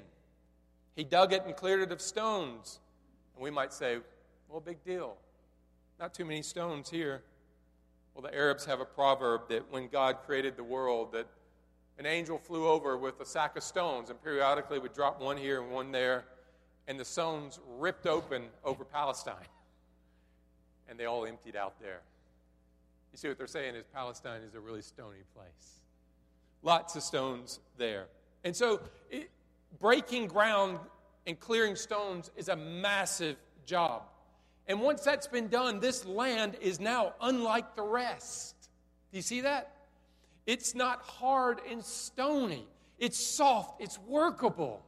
He 0.96 1.04
dug 1.04 1.32
it 1.32 1.44
and 1.46 1.56
cleared 1.56 1.82
it 1.82 1.92
of 1.92 2.02
stones. 2.02 2.80
And 3.36 3.44
we 3.44 3.52
might 3.52 3.72
say, 3.72 4.00
well, 4.50 4.60
big 4.60 4.84
deal. 4.84 5.16
Not 6.00 6.14
too 6.14 6.26
many 6.26 6.42
stones 6.42 6.90
here. 6.90 7.22
Well, 8.14 8.22
the 8.22 8.34
Arabs 8.34 8.66
have 8.66 8.80
a 8.80 8.86
proverb 8.86 9.50
that 9.50 9.72
when 9.72 9.90
God 9.90 10.18
created 10.26 10.56
the 10.56 10.64
world, 10.64 11.12
that 11.12 11.28
an 12.00 12.06
angel 12.06 12.38
flew 12.38 12.68
over 12.68 12.98
with 12.98 13.20
a 13.20 13.26
sack 13.26 13.58
of 13.58 13.64
stones 13.64 14.10
and 14.10 14.22
periodically 14.24 14.80
would 14.80 14.94
drop 14.94 15.22
one 15.22 15.38
here 15.38 15.62
and 15.62 15.72
one 15.72 15.92
there, 15.92 16.26
and 16.88 17.00
the 17.00 17.06
stones 17.06 17.60
ripped 17.78 18.08
open 18.08 18.46
over 18.64 18.84
Palestine. 18.86 19.36
And 20.90 21.00
they 21.00 21.06
all 21.06 21.26
emptied 21.26 21.56
out 21.56 21.80
there. 21.80 22.02
You 23.12 23.18
see 23.18 23.28
what 23.28 23.38
they're 23.38 23.48
saying 23.48 23.76
is 23.76 23.86
Palestine 23.94 24.42
is 24.42 24.56
a 24.56 24.60
really 24.60 24.82
stony 24.82 25.24
place. 25.34 25.80
Lots 26.62 26.96
of 26.96 27.04
stones 27.04 27.60
there. 27.78 28.08
And 28.44 28.56
so 28.56 28.82
it, 29.10 29.30
breaking 29.80 30.28
ground 30.28 30.80
and 31.26 31.40
clearing 31.40 31.76
stones 31.76 32.32
is 32.36 32.50
a 32.50 32.56
massive 32.56 33.38
job. 33.66 34.04
And 34.68 34.82
once 34.82 35.02
that's 35.02 35.28
been 35.28 35.48
done, 35.48 35.80
this 35.80 36.06
land 36.06 36.58
is 36.62 36.80
now 36.80 37.14
unlike 37.22 37.76
the 37.76 37.84
rest. 37.84 38.56
Do 39.12 39.18
you 39.18 39.22
see 39.22 39.42
that? 39.42 39.72
It's 40.46 40.76
not 40.76 41.02
hard 41.02 41.60
and 41.70 41.84
stony. 41.84 42.68
It's 42.98 43.20
soft, 43.20 43.82
it's 43.82 44.00
workable, 44.00 44.82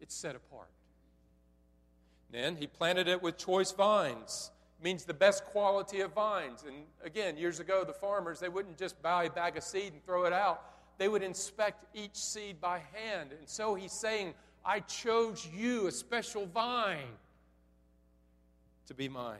it's 0.00 0.14
set 0.14 0.36
apart. 0.36 0.68
Then 2.32 2.56
he 2.56 2.66
planted 2.66 3.08
it 3.08 3.22
with 3.22 3.36
choice 3.36 3.72
vines 3.72 4.50
means 4.82 5.04
the 5.04 5.14
best 5.14 5.44
quality 5.44 6.00
of 6.00 6.12
vines. 6.12 6.64
And 6.66 6.84
again, 7.04 7.36
years 7.36 7.60
ago, 7.60 7.84
the 7.84 7.92
farmers, 7.92 8.40
they 8.40 8.48
wouldn't 8.48 8.78
just 8.78 9.00
buy 9.02 9.24
a 9.24 9.30
bag 9.30 9.56
of 9.56 9.62
seed 9.62 9.92
and 9.92 10.04
throw 10.04 10.24
it 10.24 10.32
out. 10.32 10.62
They 10.98 11.08
would 11.08 11.22
inspect 11.22 11.84
each 11.94 12.14
seed 12.16 12.60
by 12.60 12.82
hand. 12.92 13.30
And 13.38 13.48
so 13.48 13.74
he's 13.74 13.92
saying, 13.92 14.34
I 14.64 14.80
chose 14.80 15.46
you, 15.54 15.86
a 15.86 15.92
special 15.92 16.46
vine, 16.46 17.16
to 18.86 18.94
be 18.94 19.08
mine. 19.08 19.38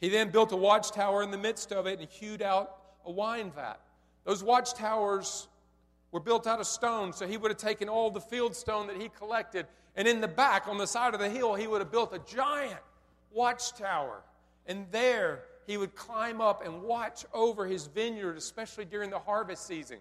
He 0.00 0.08
then 0.08 0.30
built 0.30 0.52
a 0.52 0.56
watchtower 0.56 1.22
in 1.22 1.30
the 1.30 1.38
midst 1.38 1.72
of 1.72 1.86
it 1.86 2.00
and 2.00 2.08
hewed 2.08 2.42
out 2.42 2.76
a 3.04 3.10
wine 3.10 3.50
vat. 3.54 3.80
Those 4.24 4.42
watchtowers 4.42 5.48
were 6.12 6.20
built 6.20 6.46
out 6.46 6.60
of 6.60 6.66
stone, 6.66 7.12
so 7.12 7.26
he 7.26 7.36
would 7.36 7.50
have 7.50 7.58
taken 7.58 7.88
all 7.88 8.10
the 8.10 8.20
field 8.20 8.54
stone 8.54 8.86
that 8.88 8.96
he 8.96 9.08
collected, 9.08 9.66
and 9.96 10.06
in 10.08 10.20
the 10.20 10.28
back, 10.28 10.68
on 10.68 10.78
the 10.78 10.86
side 10.86 11.14
of 11.14 11.20
the 11.20 11.28
hill, 11.28 11.54
he 11.54 11.66
would 11.66 11.80
have 11.80 11.90
built 11.90 12.14
a 12.14 12.20
giant 12.30 12.80
watchtower 13.32 14.22
and 14.70 14.86
there 14.90 15.42
he 15.66 15.76
would 15.76 15.94
climb 15.96 16.40
up 16.40 16.64
and 16.64 16.82
watch 16.82 17.24
over 17.32 17.66
his 17.66 17.86
vineyard, 17.86 18.36
especially 18.36 18.84
during 18.84 19.10
the 19.10 19.18
harvest 19.18 19.66
season. 19.66 19.98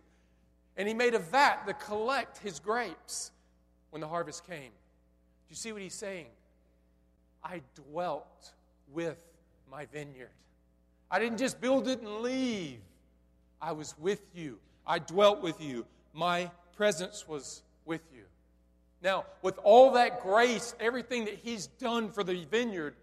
And 0.78 0.88
he 0.88 0.94
made 0.94 1.16
a 1.16 1.20
vat 1.20 1.66
to 1.66 1.74
collect 1.74 2.38
his 2.38 2.60
grapes 2.60 3.32
when 3.90 4.00
the 4.00 4.08
harvest 4.08 4.46
came. 4.46 4.70
Do 4.70 5.50
you 5.50 5.56
see 5.56 5.72
what 5.72 5.82
he's 5.82 5.96
saying? 5.96 6.28
I 7.44 7.62
dwelt 7.76 8.52
with 8.94 9.24
my 9.72 9.86
vineyard. 9.88 10.30
I 11.10 11.18
didn't 11.18 11.40
just 11.40 11.60
build 11.60 11.88
it 11.88 12.00
and 12.02 12.20
leave. 12.20 12.80
I 13.62 13.72
was 13.72 13.96
with 13.98 14.22
you. 14.36 14.60
I 14.86 15.00
dwelt 15.00 15.42
with 15.42 15.60
you. 15.60 15.86
My 16.20 16.52
presence 16.76 17.30
was 17.30 17.64
with 17.86 18.02
you. 18.14 18.24
Now, 19.02 19.24
with 19.42 19.58
all 19.64 19.94
that 19.94 20.22
grace, 20.22 20.76
everything 20.78 21.24
that 21.26 21.40
He's 21.42 21.68
done 21.68 22.12
for 22.12 22.26
the 22.26 22.44
vineyard, 22.44 22.96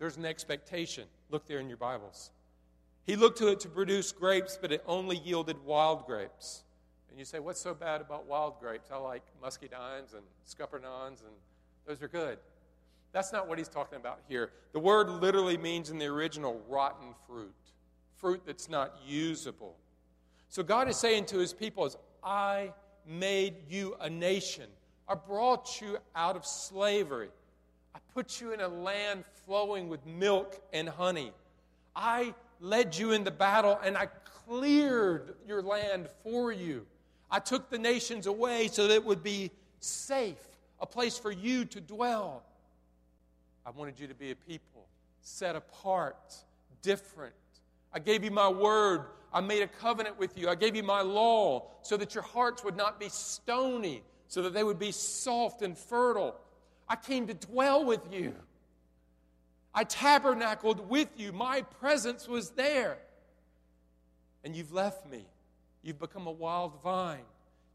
there's 0.00 0.16
an 0.16 0.24
expectation. 0.24 1.04
Look 1.30 1.46
there 1.46 1.60
in 1.60 1.68
your 1.68 1.76
Bibles. 1.76 2.32
He 3.04 3.14
looked 3.14 3.38
to 3.38 3.46
it 3.52 3.60
to 3.60 3.68
produce 3.68 4.10
grapes, 4.10 4.58
but 4.60 4.72
it 4.72 4.82
only 4.88 5.18
yielded 5.18 5.64
wild 5.64 6.04
grapes. 6.04 6.64
And 7.10 7.16
you 7.16 7.24
say, 7.24 7.38
What's 7.38 7.60
so 7.60 7.74
bad 7.74 8.00
about 8.00 8.26
wild 8.26 8.58
grapes? 8.58 8.90
I 8.90 8.96
like 8.96 9.22
muscadines 9.40 10.12
and 10.12 10.24
scuppernongs, 10.44 11.22
and 11.22 11.32
those 11.86 12.02
are 12.02 12.08
good. 12.08 12.38
That's 13.12 13.32
not 13.32 13.46
what 13.48 13.58
he's 13.58 13.68
talking 13.68 13.98
about 13.98 14.18
here. 14.28 14.50
The 14.72 14.80
word 14.80 15.08
literally 15.08 15.58
means 15.58 15.90
in 15.90 15.98
the 15.98 16.06
original 16.06 16.60
rotten 16.68 17.14
fruit, 17.28 17.54
fruit 18.16 18.42
that's 18.44 18.68
not 18.68 18.96
usable. 19.06 19.76
So 20.48 20.62
God 20.62 20.88
is 20.88 20.96
saying 20.96 21.26
to 21.26 21.38
his 21.38 21.52
people, 21.52 21.86
is, 21.86 21.96
I 22.26 22.72
made 23.06 23.54
you 23.70 23.96
a 24.00 24.10
nation. 24.10 24.66
I 25.08 25.14
brought 25.14 25.80
you 25.80 25.98
out 26.16 26.34
of 26.34 26.44
slavery. 26.44 27.28
I 27.94 28.00
put 28.14 28.40
you 28.40 28.52
in 28.52 28.60
a 28.60 28.68
land 28.68 29.24
flowing 29.46 29.88
with 29.88 30.04
milk 30.04 30.60
and 30.72 30.88
honey. 30.88 31.30
I 31.94 32.34
led 32.60 32.96
you 32.96 33.12
into 33.12 33.30
battle 33.30 33.78
and 33.84 33.96
I 33.96 34.08
cleared 34.46 35.36
your 35.46 35.62
land 35.62 36.08
for 36.24 36.50
you. 36.50 36.84
I 37.30 37.38
took 37.38 37.70
the 37.70 37.78
nations 37.78 38.26
away 38.26 38.68
so 38.68 38.88
that 38.88 38.94
it 38.94 39.04
would 39.04 39.22
be 39.22 39.52
safe, 39.78 40.42
a 40.80 40.86
place 40.86 41.16
for 41.16 41.30
you 41.30 41.64
to 41.66 41.80
dwell. 41.80 42.42
I 43.64 43.70
wanted 43.70 44.00
you 44.00 44.08
to 44.08 44.14
be 44.14 44.32
a 44.32 44.36
people 44.36 44.86
set 45.22 45.56
apart, 45.56 46.34
different. 46.82 47.34
I 47.92 47.98
gave 48.00 48.24
you 48.24 48.30
my 48.30 48.48
word. 48.48 49.02
I 49.32 49.40
made 49.40 49.62
a 49.62 49.68
covenant 49.68 50.18
with 50.18 50.38
you. 50.38 50.48
I 50.48 50.54
gave 50.54 50.76
you 50.76 50.82
my 50.82 51.02
law 51.02 51.68
so 51.82 51.96
that 51.96 52.14
your 52.14 52.24
hearts 52.24 52.64
would 52.64 52.76
not 52.76 52.98
be 52.98 53.08
stony, 53.08 54.02
so 54.28 54.42
that 54.42 54.54
they 54.54 54.64
would 54.64 54.78
be 54.78 54.92
soft 54.92 55.62
and 55.62 55.76
fertile. 55.76 56.36
I 56.88 56.96
came 56.96 57.26
to 57.26 57.34
dwell 57.34 57.84
with 57.84 58.12
you. 58.12 58.34
I 59.74 59.84
tabernacled 59.84 60.88
with 60.88 61.08
you. 61.16 61.32
My 61.32 61.62
presence 61.62 62.26
was 62.26 62.50
there. 62.50 62.98
And 64.44 64.56
you've 64.56 64.72
left 64.72 65.06
me. 65.06 65.26
You've 65.82 65.98
become 65.98 66.26
a 66.26 66.32
wild 66.32 66.82
vine. 66.82 67.24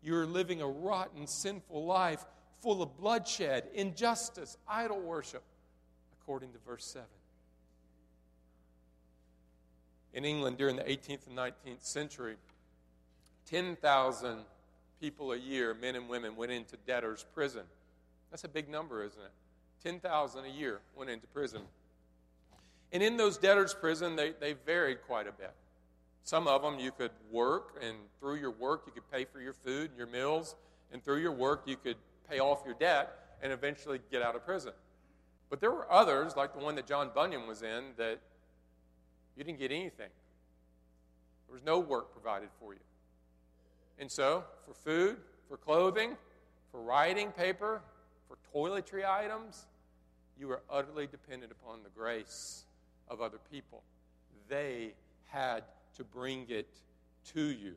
You're 0.02 0.26
living 0.26 0.62
a 0.62 0.68
rotten, 0.68 1.28
sinful 1.28 1.86
life 1.86 2.26
full 2.62 2.82
of 2.82 2.96
bloodshed, 2.98 3.66
injustice, 3.74 4.58
idol 4.68 5.00
worship, 5.00 5.44
according 6.22 6.54
to 6.54 6.60
verse 6.66 6.86
7. 6.86 7.08
In 10.14 10.26
England 10.26 10.58
during 10.58 10.76
the 10.76 10.84
18th 10.84 11.28
and 11.28 11.38
19th 11.38 11.84
century, 11.84 12.36
10,000 13.46 14.40
people 15.00 15.32
a 15.32 15.38
year, 15.38 15.74
men 15.74 15.96
and 15.96 16.08
women, 16.08 16.36
went 16.36 16.52
into 16.52 16.78
debtor's 16.86 17.26
prison. 17.34 17.64
That's 18.30 18.44
a 18.44 18.50
big 18.50 18.70
number, 18.70 19.04
isn't 19.04 19.22
it? 19.22 19.32
10,000 19.84 20.46
a 20.46 20.50
year 20.50 20.80
went 20.96 21.10
into 21.10 21.28
prison. 21.28 21.62
And 22.92 23.02
in 23.02 23.18
those 23.18 23.38
debtor's 23.38 23.74
prison, 23.74 24.16
they, 24.16 24.34
they 24.40 24.54
varied 24.54 25.02
quite 25.08 25.28
a 25.28 25.32
bit. 25.32 25.54
Some 26.24 26.48
of 26.48 26.62
them 26.62 26.80
you 26.80 26.92
could 26.92 27.12
work, 27.32 27.82
and 27.82 27.98
through 28.20 28.36
your 28.36 28.52
work, 28.52 28.84
you 28.86 28.92
could 28.92 29.10
pay 29.12 29.26
for 29.26 29.42
your 29.42 29.54
food 29.54 29.90
and 29.90 29.98
your 29.98 30.08
meals, 30.08 30.56
and 30.92 31.04
through 31.04 31.18
your 31.18 31.32
work, 31.32 31.64
you 31.66 31.78
could 31.78 31.98
pay 32.30 32.40
off 32.40 32.62
your 32.66 32.76
debt 32.76 33.38
and 33.42 33.52
eventually 33.52 34.00
get 34.12 34.22
out 34.22 34.36
of 34.36 34.46
prison. 34.46 34.74
But 35.50 35.60
there 35.60 35.72
were 35.72 35.92
others, 35.92 36.36
like 36.36 36.54
the 36.54 36.64
one 36.64 36.76
that 36.76 36.86
John 36.86 37.10
Bunyan 37.14 37.48
was 37.48 37.64
in, 37.64 37.86
that 37.98 38.20
you 39.36 39.44
didn't 39.44 39.60
get 39.60 39.72
anything. 39.72 40.10
There 41.48 41.54
was 41.54 41.64
no 41.64 41.80
work 41.80 42.14
provided 42.14 42.50
for 42.60 42.74
you. 42.74 42.80
And 44.00 44.12
so, 44.12 44.44
for 44.66 44.74
food, 44.74 45.18
for 45.48 45.58
clothing, 45.58 46.16
for 46.72 46.82
writing 46.82 47.32
paper, 47.32 47.82
for 48.28 48.38
toiletry 48.56 49.08
items, 49.08 49.66
you 50.40 50.48
were 50.48 50.62
utterly 50.70 51.08
dependent 51.08 51.52
upon 51.52 51.84
the 51.84 51.90
grace 51.90 52.64
of 53.10 53.22
other 53.22 53.38
people. 53.52 53.84
They 54.48 54.94
had 55.28 55.64
to 55.98 56.04
bring 56.04 56.46
it 56.50 56.68
to 57.34 57.42
you. 57.42 57.74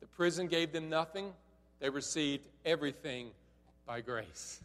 The 0.00 0.06
prison 0.06 0.46
gave 0.46 0.72
them 0.72 0.88
nothing, 0.88 1.32
they 1.80 1.90
received 1.90 2.44
everything 2.64 3.30
by 3.86 4.00
grace. 4.00 4.60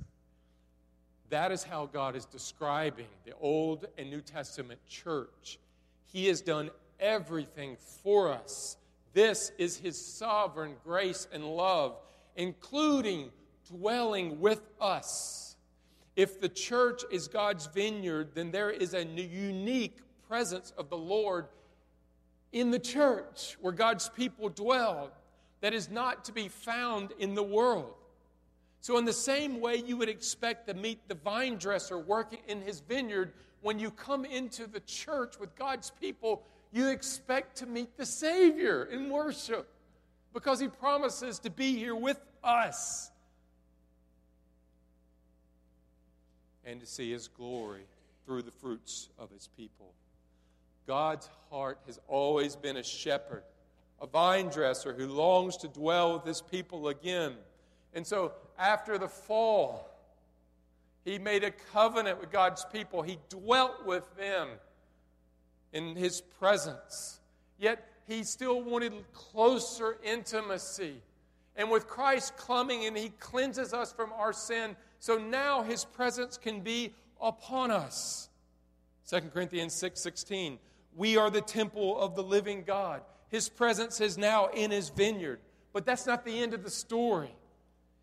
That 1.29 1.51
is 1.51 1.63
how 1.63 1.87
God 1.87 2.15
is 2.15 2.25
describing 2.25 3.07
the 3.25 3.33
Old 3.41 3.87
and 3.97 4.09
New 4.09 4.21
Testament 4.21 4.79
church. 4.87 5.57
He 6.13 6.27
has 6.27 6.41
done 6.41 6.69
everything 6.99 7.75
for 8.03 8.31
us. 8.31 8.77
This 9.13 9.51
is 9.57 9.77
His 9.77 9.99
sovereign 9.99 10.75
grace 10.85 11.27
and 11.33 11.43
love, 11.43 11.97
including 12.35 13.31
dwelling 13.67 14.39
with 14.39 14.61
us. 14.79 15.57
If 16.15 16.39
the 16.39 16.49
church 16.49 17.01
is 17.11 17.27
God's 17.27 17.65
vineyard, 17.65 18.35
then 18.35 18.51
there 18.51 18.69
is 18.69 18.93
a 18.93 19.03
unique 19.03 19.97
presence 20.27 20.71
of 20.77 20.89
the 20.89 20.97
Lord 20.97 21.47
in 22.51 22.69
the 22.69 22.79
church 22.79 23.57
where 23.59 23.73
God's 23.73 24.09
people 24.09 24.49
dwell 24.49 25.11
that 25.61 25.73
is 25.73 25.89
not 25.89 26.25
to 26.25 26.31
be 26.31 26.47
found 26.47 27.11
in 27.17 27.33
the 27.33 27.43
world. 27.43 27.95
So, 28.81 28.97
in 28.97 29.05
the 29.05 29.13
same 29.13 29.61
way 29.61 29.77
you 29.77 29.97
would 29.97 30.09
expect 30.09 30.67
to 30.67 30.73
meet 30.73 31.07
the 31.07 31.15
vine 31.15 31.57
dresser 31.57 31.97
working 31.97 32.39
in 32.47 32.61
his 32.61 32.81
vineyard, 32.81 33.33
when 33.63 33.79
you 33.79 33.89
come 33.89 34.25
into 34.25 34.67
the 34.67 34.81
church 34.81 35.39
with 35.39 35.55
God's 35.55 35.91
people, 35.99 36.43
you 36.71 36.89
expect 36.89 37.57
to 37.57 37.65
meet 37.65 37.97
the 37.97 38.05
Savior 38.05 38.83
in 38.83 39.09
worship 39.09 39.67
because 40.33 40.59
he 40.59 40.67
promises 40.67 41.39
to 41.39 41.49
be 41.49 41.75
here 41.75 41.95
with 41.95 42.19
us 42.43 43.09
and 46.65 46.79
to 46.81 46.85
see 46.85 47.11
his 47.11 47.27
glory 47.27 47.85
through 48.25 48.41
the 48.41 48.51
fruits 48.51 49.09
of 49.17 49.29
his 49.31 49.47
people. 49.55 49.93
God's 50.85 51.29
heart 51.49 51.79
has 51.85 51.99
always 52.07 52.55
been 52.55 52.77
a 52.77 52.83
shepherd, 52.83 53.43
a 54.01 54.07
vine 54.07 54.49
dresser 54.49 54.93
who 54.93 55.07
longs 55.07 55.55
to 55.57 55.67
dwell 55.67 56.13
with 56.13 56.25
his 56.25 56.41
people 56.41 56.89
again. 56.89 57.33
And 57.93 58.05
so, 58.05 58.33
after 58.57 58.97
the 58.97 59.07
fall, 59.07 59.92
he 61.03 61.19
made 61.19 61.43
a 61.43 61.51
covenant 61.51 62.19
with 62.19 62.31
God's 62.31 62.65
people. 62.71 63.01
He 63.01 63.17
dwelt 63.29 63.85
with 63.85 64.15
them 64.15 64.47
in 65.73 65.95
his 65.95 66.21
presence. 66.21 67.19
Yet, 67.57 67.85
he 68.07 68.23
still 68.23 68.61
wanted 68.61 68.93
closer 69.13 69.97
intimacy. 70.03 71.01
And 71.55 71.69
with 71.69 71.87
Christ 71.87 72.35
coming 72.37 72.85
and 72.85 72.97
he 72.97 73.09
cleanses 73.19 73.73
us 73.73 73.93
from 73.93 74.11
our 74.13 74.33
sin, 74.33 74.75
so 74.99 75.17
now 75.17 75.61
his 75.61 75.85
presence 75.85 76.37
can 76.37 76.61
be 76.61 76.93
upon 77.21 77.71
us. 77.71 78.29
2 79.09 79.21
Corinthians 79.33 79.73
6 79.73 79.99
16. 80.01 80.59
We 80.95 81.17
are 81.17 81.29
the 81.29 81.41
temple 81.41 81.99
of 81.99 82.15
the 82.15 82.23
living 82.23 82.63
God. 82.65 83.01
His 83.29 83.49
presence 83.49 83.99
is 83.99 84.17
now 84.17 84.47
in 84.47 84.71
his 84.71 84.89
vineyard. 84.89 85.39
But 85.73 85.85
that's 85.85 86.05
not 86.05 86.23
the 86.23 86.39
end 86.39 86.53
of 86.53 86.63
the 86.63 86.69
story. 86.69 87.35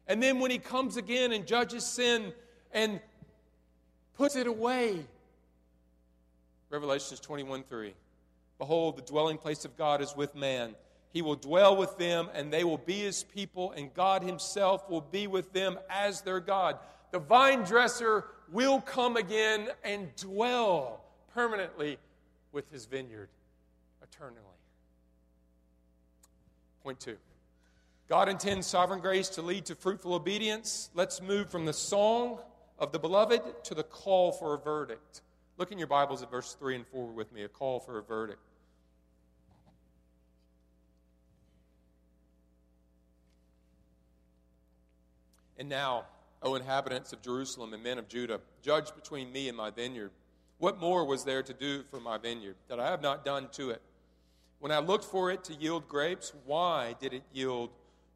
And 0.08 0.20
then 0.22 0.40
when 0.40 0.50
he 0.50 0.58
comes 0.58 0.96
again 0.96 1.32
and 1.32 1.46
judges 1.46 1.86
sin 1.86 2.32
and 2.72 3.00
puts 4.16 4.36
it 4.36 4.46
away, 4.46 5.04
Revelations 6.68 7.20
21 7.20 7.64
3. 7.64 7.94
Behold, 8.58 8.96
the 8.96 9.02
dwelling 9.02 9.38
place 9.38 9.64
of 9.64 9.76
God 9.76 10.02
is 10.02 10.14
with 10.14 10.34
man. 10.34 10.74
He 11.12 11.22
will 11.22 11.34
dwell 11.34 11.76
with 11.76 11.96
them, 11.98 12.28
and 12.34 12.52
they 12.52 12.62
will 12.62 12.78
be 12.78 13.00
his 13.00 13.24
people, 13.24 13.72
and 13.72 13.92
God 13.94 14.22
himself 14.22 14.88
will 14.88 15.00
be 15.00 15.26
with 15.26 15.52
them 15.52 15.78
as 15.88 16.20
their 16.20 16.40
God. 16.40 16.78
The 17.10 17.18
vine 17.18 17.64
dresser 17.64 18.26
will 18.52 18.80
come 18.80 19.16
again 19.16 19.68
and 19.82 20.14
dwell 20.16 21.02
permanently 21.34 21.98
with 22.52 22.70
his 22.70 22.86
vineyard 22.86 23.28
eternally. 24.02 24.36
Point 26.82 27.00
two 27.00 27.16
God 28.08 28.28
intends 28.28 28.66
sovereign 28.66 29.00
grace 29.00 29.28
to 29.30 29.42
lead 29.42 29.66
to 29.66 29.74
fruitful 29.74 30.14
obedience. 30.14 30.90
Let's 30.94 31.22
move 31.22 31.50
from 31.50 31.64
the 31.64 31.72
song 31.72 32.38
of 32.80 32.92
the 32.92 32.98
beloved 32.98 33.42
to 33.64 33.74
the 33.74 33.82
call 33.82 34.32
for 34.32 34.54
a 34.54 34.58
verdict. 34.58 35.20
Look 35.58 35.70
in 35.70 35.78
your 35.78 35.86
Bibles 35.86 36.22
at 36.22 36.30
verse 36.30 36.56
3 36.58 36.76
and 36.76 36.86
4 36.86 37.12
with 37.12 37.30
me 37.30 37.44
a 37.44 37.48
call 37.48 37.78
for 37.78 37.98
a 37.98 38.02
verdict. 38.02 38.40
And 45.58 45.68
now, 45.68 46.06
O 46.42 46.54
inhabitants 46.54 47.12
of 47.12 47.20
Jerusalem 47.20 47.74
and 47.74 47.82
men 47.82 47.98
of 47.98 48.08
Judah, 48.08 48.40
judge 48.62 48.94
between 48.94 49.30
me 49.30 49.48
and 49.48 49.56
my 49.56 49.68
vineyard. 49.68 50.10
What 50.56 50.80
more 50.80 51.04
was 51.04 51.24
there 51.24 51.42
to 51.42 51.52
do 51.52 51.82
for 51.90 52.00
my 52.00 52.16
vineyard 52.16 52.56
that 52.68 52.80
I 52.80 52.90
have 52.90 53.02
not 53.02 53.26
done 53.26 53.48
to 53.52 53.70
it? 53.70 53.82
When 54.58 54.72
I 54.72 54.78
looked 54.78 55.04
for 55.04 55.30
it 55.30 55.44
to 55.44 55.54
yield 55.54 55.86
grapes, 55.86 56.32
why 56.46 56.96
did 56.98 57.12
it 57.12 57.24
yield 57.32 57.70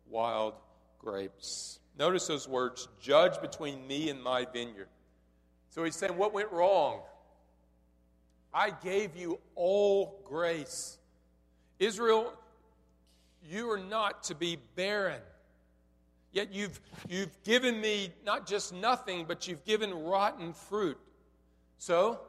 wild 0.09 0.55
grapes? 0.99 1.81
Notice 1.99 2.27
those 2.27 2.49
words 2.49 2.89
judge 3.01 3.41
between 3.41 3.87
me 3.87 4.11
and 4.11 4.23
my 4.23 4.47
vineyard. 4.53 4.89
So 5.71 5.85
he's 5.85 5.97
saying, 5.97 6.17
What 6.17 6.33
went 6.33 6.51
wrong? 6.53 7.01
I 8.53 8.71
gave 8.71 9.17
you 9.17 9.41
all 9.57 10.21
grace. 10.25 10.99
Israel, 11.81 12.33
you 13.43 13.71
are 13.71 13.79
not 13.79 14.25
to 14.25 14.35
be 14.35 14.59
barren. 14.77 15.21
Yet 16.33 16.53
you've, 16.53 16.81
you've 17.09 17.43
given 17.45 17.81
me 17.81 18.11
not 18.25 18.47
just 18.47 18.73
nothing, 18.73 19.25
but 19.27 19.47
you've 19.47 19.65
given 19.65 19.93
rotten 19.93 20.53
fruit. 20.53 20.99
So, 21.79 22.21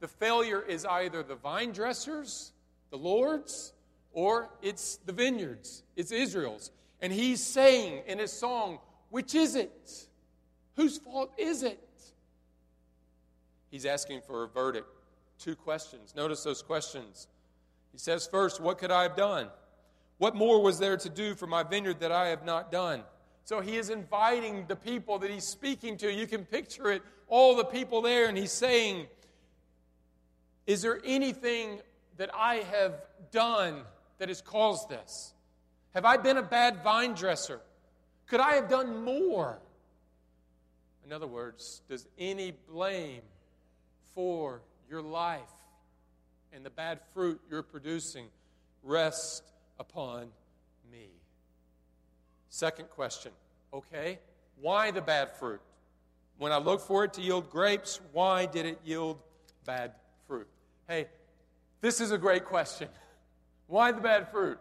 the 0.00 0.08
failure 0.08 0.62
is 0.62 0.84
either 0.84 1.22
the 1.22 1.34
vine 1.34 1.72
dressers, 1.72 2.52
the 2.90 2.96
Lord's, 2.96 3.72
or 4.12 4.50
it's 4.62 4.96
the 5.06 5.12
vineyards, 5.12 5.82
it's 5.96 6.10
Israel's. 6.10 6.70
And 7.00 7.12
he's 7.12 7.42
saying 7.42 8.02
in 8.06 8.18
his 8.18 8.32
song, 8.32 8.78
which 9.10 9.34
is 9.34 9.56
it? 9.56 10.06
Whose 10.76 10.98
fault 10.98 11.32
is 11.36 11.62
it? 11.62 11.80
He's 13.70 13.86
asking 13.86 14.22
for 14.26 14.44
a 14.44 14.48
verdict. 14.48 14.88
Two 15.38 15.54
questions. 15.54 16.14
Notice 16.14 16.42
those 16.42 16.62
questions. 16.62 17.28
He 17.92 17.98
says, 17.98 18.26
First, 18.26 18.60
what 18.60 18.78
could 18.78 18.90
I 18.90 19.02
have 19.04 19.16
done? 19.16 19.48
What 20.18 20.34
more 20.34 20.62
was 20.62 20.78
there 20.78 20.96
to 20.96 21.08
do 21.08 21.34
for 21.34 21.46
my 21.46 21.62
vineyard 21.62 22.00
that 22.00 22.12
I 22.12 22.28
have 22.28 22.44
not 22.44 22.70
done? 22.70 23.02
So 23.44 23.60
he 23.60 23.76
is 23.76 23.90
inviting 23.90 24.66
the 24.68 24.76
people 24.76 25.18
that 25.20 25.30
he's 25.30 25.44
speaking 25.44 25.96
to. 25.98 26.12
You 26.12 26.26
can 26.26 26.44
picture 26.44 26.90
it, 26.90 27.02
all 27.26 27.56
the 27.56 27.64
people 27.64 28.02
there, 28.02 28.26
and 28.26 28.36
he's 28.36 28.52
saying, 28.52 29.06
Is 30.66 30.82
there 30.82 31.00
anything 31.04 31.80
that 32.16 32.30
I 32.34 32.56
have 32.70 33.00
done 33.32 33.82
that 34.18 34.28
has 34.28 34.42
caused 34.42 34.88
this? 34.88 35.32
Have 35.94 36.04
I 36.04 36.16
been 36.16 36.36
a 36.36 36.42
bad 36.42 36.84
vine 36.84 37.14
dresser? 37.14 37.60
Could 38.30 38.38
I 38.38 38.52
have 38.52 38.68
done 38.68 39.02
more? 39.02 39.58
In 41.04 41.12
other 41.12 41.26
words, 41.26 41.82
does 41.88 42.06
any 42.16 42.52
blame 42.68 43.22
for 44.14 44.62
your 44.88 45.02
life 45.02 45.40
and 46.52 46.64
the 46.64 46.70
bad 46.70 47.00
fruit 47.12 47.40
you're 47.50 47.64
producing 47.64 48.26
rest 48.84 49.42
upon 49.80 50.28
me? 50.92 51.08
Second 52.50 52.88
question 52.90 53.32
okay, 53.74 54.20
why 54.60 54.92
the 54.92 55.02
bad 55.02 55.36
fruit? 55.36 55.60
When 56.38 56.52
I 56.52 56.58
look 56.58 56.80
for 56.80 57.02
it 57.02 57.12
to 57.14 57.20
yield 57.20 57.50
grapes, 57.50 58.00
why 58.12 58.46
did 58.46 58.64
it 58.64 58.78
yield 58.84 59.18
bad 59.66 59.90
fruit? 60.28 60.46
Hey, 60.88 61.08
this 61.80 62.00
is 62.00 62.12
a 62.12 62.18
great 62.18 62.44
question. 62.44 62.88
Why 63.66 63.92
the 63.92 64.00
bad 64.00 64.32
fruit? 64.32 64.58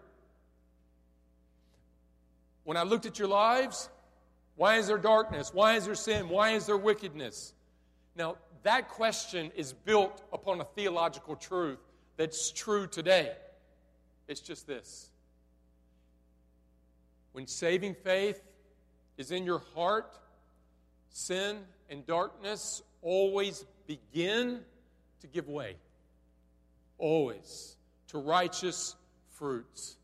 When 2.70 2.78
I 2.78 2.84
looked 2.84 3.08
at 3.08 3.18
your 3.18 3.28
lives, 3.28 3.90
why 4.56 4.76
is 4.76 4.86
there 4.86 5.00
darkness? 5.00 5.52
Why 5.52 5.74
is 5.74 5.88
there 5.88 5.96
sin? 5.96 6.30
Why 6.30 6.52
is 6.52 6.68
there 6.68 6.78
wickedness? 6.78 7.56
Now, 8.16 8.36
that 8.62 8.90
question 8.90 9.52
is 9.56 9.74
built 9.74 10.22
upon 10.32 10.62
a 10.62 10.64
theological 10.64 11.36
truth 11.36 11.80
that's 12.16 12.52
true 12.52 12.86
today. 12.86 13.32
It's 14.28 14.40
just 14.40 14.68
this 14.68 15.10
when 17.32 17.48
saving 17.48 17.96
faith 18.04 18.40
is 19.18 19.32
in 19.32 19.46
your 19.46 19.64
heart, 19.74 20.16
sin 21.10 21.58
and 21.90 22.06
darkness 22.06 22.84
always 23.02 23.66
begin 23.88 24.60
to 25.22 25.28
give 25.28 25.50
way. 25.50 25.76
Always. 27.00 27.78
To 28.10 28.20
righteous 28.20 28.96
fruits. 29.32 29.96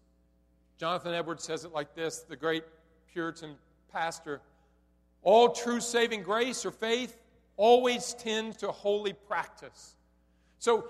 Jonathan 0.78 1.14
Edwards 1.14 1.44
says 1.44 1.66
it 1.66 1.72
like 1.74 1.96
this 1.96 2.20
the 2.20 2.36
great 2.36 2.64
Puritan 3.12 3.56
pastor. 3.92 4.42
All 5.22 5.50
true 5.50 5.80
saving 5.80 6.24
grace 6.24 6.66
or 6.66 6.72
faith 6.72 7.18
always 7.58 8.14
tends 8.14 8.58
to 8.58 8.72
holy 8.72 9.14
practice. 9.14 9.96
So 10.60 10.86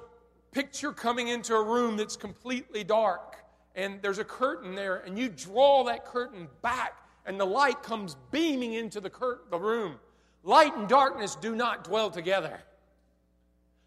picture 0.51 0.91
coming 0.91 1.27
into 1.27 1.55
a 1.55 1.63
room 1.63 1.97
that's 1.97 2.15
completely 2.15 2.83
dark 2.83 3.45
and 3.75 4.01
there's 4.01 4.19
a 4.19 4.23
curtain 4.23 4.73
there, 4.73 4.97
and 4.97 5.19
you 5.19 5.29
draw 5.29 5.83
that 5.83 6.05
curtain 6.05 6.47
back, 6.61 6.97
and 7.25 7.39
the 7.39 7.45
light 7.45 7.83
comes 7.83 8.15
beaming 8.31 8.73
into 8.73 9.01
the, 9.01 9.11
the 9.51 9.59
room. 9.59 9.95
Light 10.43 10.75
and 10.77 10.87
darkness 10.87 11.35
do 11.35 11.55
not 11.55 11.83
dwell 11.83 12.09
together. 12.09 12.61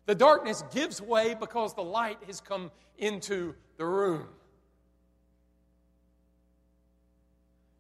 The 0.07 0.15
darkness 0.15 0.63
gives 0.73 1.01
way 1.01 1.35
because 1.35 1.75
the 1.75 1.83
light 1.83 2.19
has 2.27 2.41
come 2.41 2.71
into 2.99 3.55
the 3.79 3.87
room. 3.87 4.27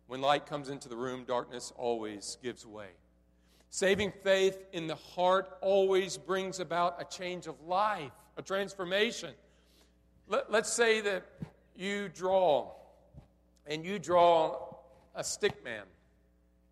When 0.08 0.22
light 0.22 0.46
comes 0.46 0.70
into 0.70 0.88
the 0.88 0.96
room, 0.96 1.24
darkness 1.24 1.70
always 1.76 2.38
gives 2.42 2.66
way. 2.66 2.88
Saving 3.68 4.10
faith 4.24 4.58
in 4.72 4.86
the 4.86 4.94
heart 4.94 5.58
always 5.60 6.16
brings 6.16 6.60
about 6.60 7.00
a 7.00 7.04
change 7.04 7.46
of 7.46 7.60
life, 7.66 8.10
a 8.38 8.42
transformation. 8.42 9.34
Let, 10.26 10.52
us 10.52 10.72
say 10.72 11.02
that 11.02 11.26
you 11.76 12.08
draw, 12.08 12.72
and 13.66 13.84
you 13.84 13.98
draw 13.98 14.74
a 15.14 15.22
stick 15.22 15.62
man. 15.62 15.84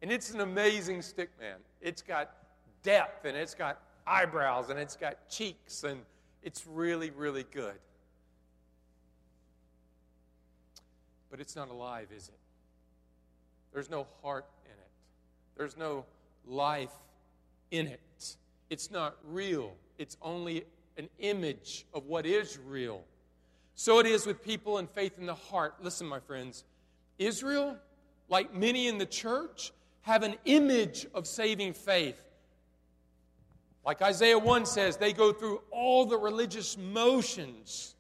And 0.01 0.11
it's 0.11 0.33
an 0.33 0.41
amazing 0.41 1.03
stick 1.03 1.29
man. 1.39 1.57
It's 1.83 2.01
got 2.01 2.35
depth, 2.83 3.27
and 3.27 3.37
it's 3.37 3.55
got 3.55 3.83
eyebrows, 4.07 4.71
and 4.71 4.79
it's 4.79 4.97
got 4.97 5.29
cheeks, 5.29 5.85
and 5.85 6.01
it's 6.43 6.67
really, 6.67 7.11
really 7.11 7.45
good. 7.53 7.79
But 11.31 11.41
it's 11.41 11.55
not 11.55 11.69
alive, 11.69 12.09
is 12.17 12.29
it? 12.29 12.46
There's 13.77 13.91
no 13.91 14.07
heart 14.23 14.47
in 14.65 14.71
it. 14.71 14.89
There's 15.55 15.77
no 15.77 16.07
life 16.47 16.95
in 17.71 17.89
it. 17.89 18.37
It's 18.71 18.91
not 18.91 19.19
real. 19.23 19.75
It's 19.99 20.17
only 20.23 20.65
an 20.97 21.11
image 21.19 21.85
of 21.93 22.07
what 22.07 22.25
is 22.25 22.59
real. 22.67 23.05
So 23.75 23.99
it 23.99 24.07
is 24.07 24.25
with 24.25 24.43
people 24.43 24.79
and 24.79 24.89
faith 24.89 25.19
in 25.19 25.27
the 25.27 25.35
heart. 25.35 25.75
Listen, 25.83 26.07
my 26.07 26.21
friends, 26.21 26.65
Israel, 27.19 27.77
like 28.31 28.55
many 28.55 28.89
in 28.89 28.97
the 28.97 29.05
church, 29.05 29.73
have 30.01 30.23
an 30.23 30.37
image 30.47 31.07
of 31.13 31.27
saving 31.27 31.75
faith. 31.75 32.19
Like 33.85 34.01
Isaiah 34.01 34.39
1 34.39 34.65
says, 34.65 34.97
they 34.97 35.13
go 35.13 35.35
through 35.35 35.61
all 35.71 36.07
the 36.07 36.17
religious 36.17 36.79
motions, 36.79 37.95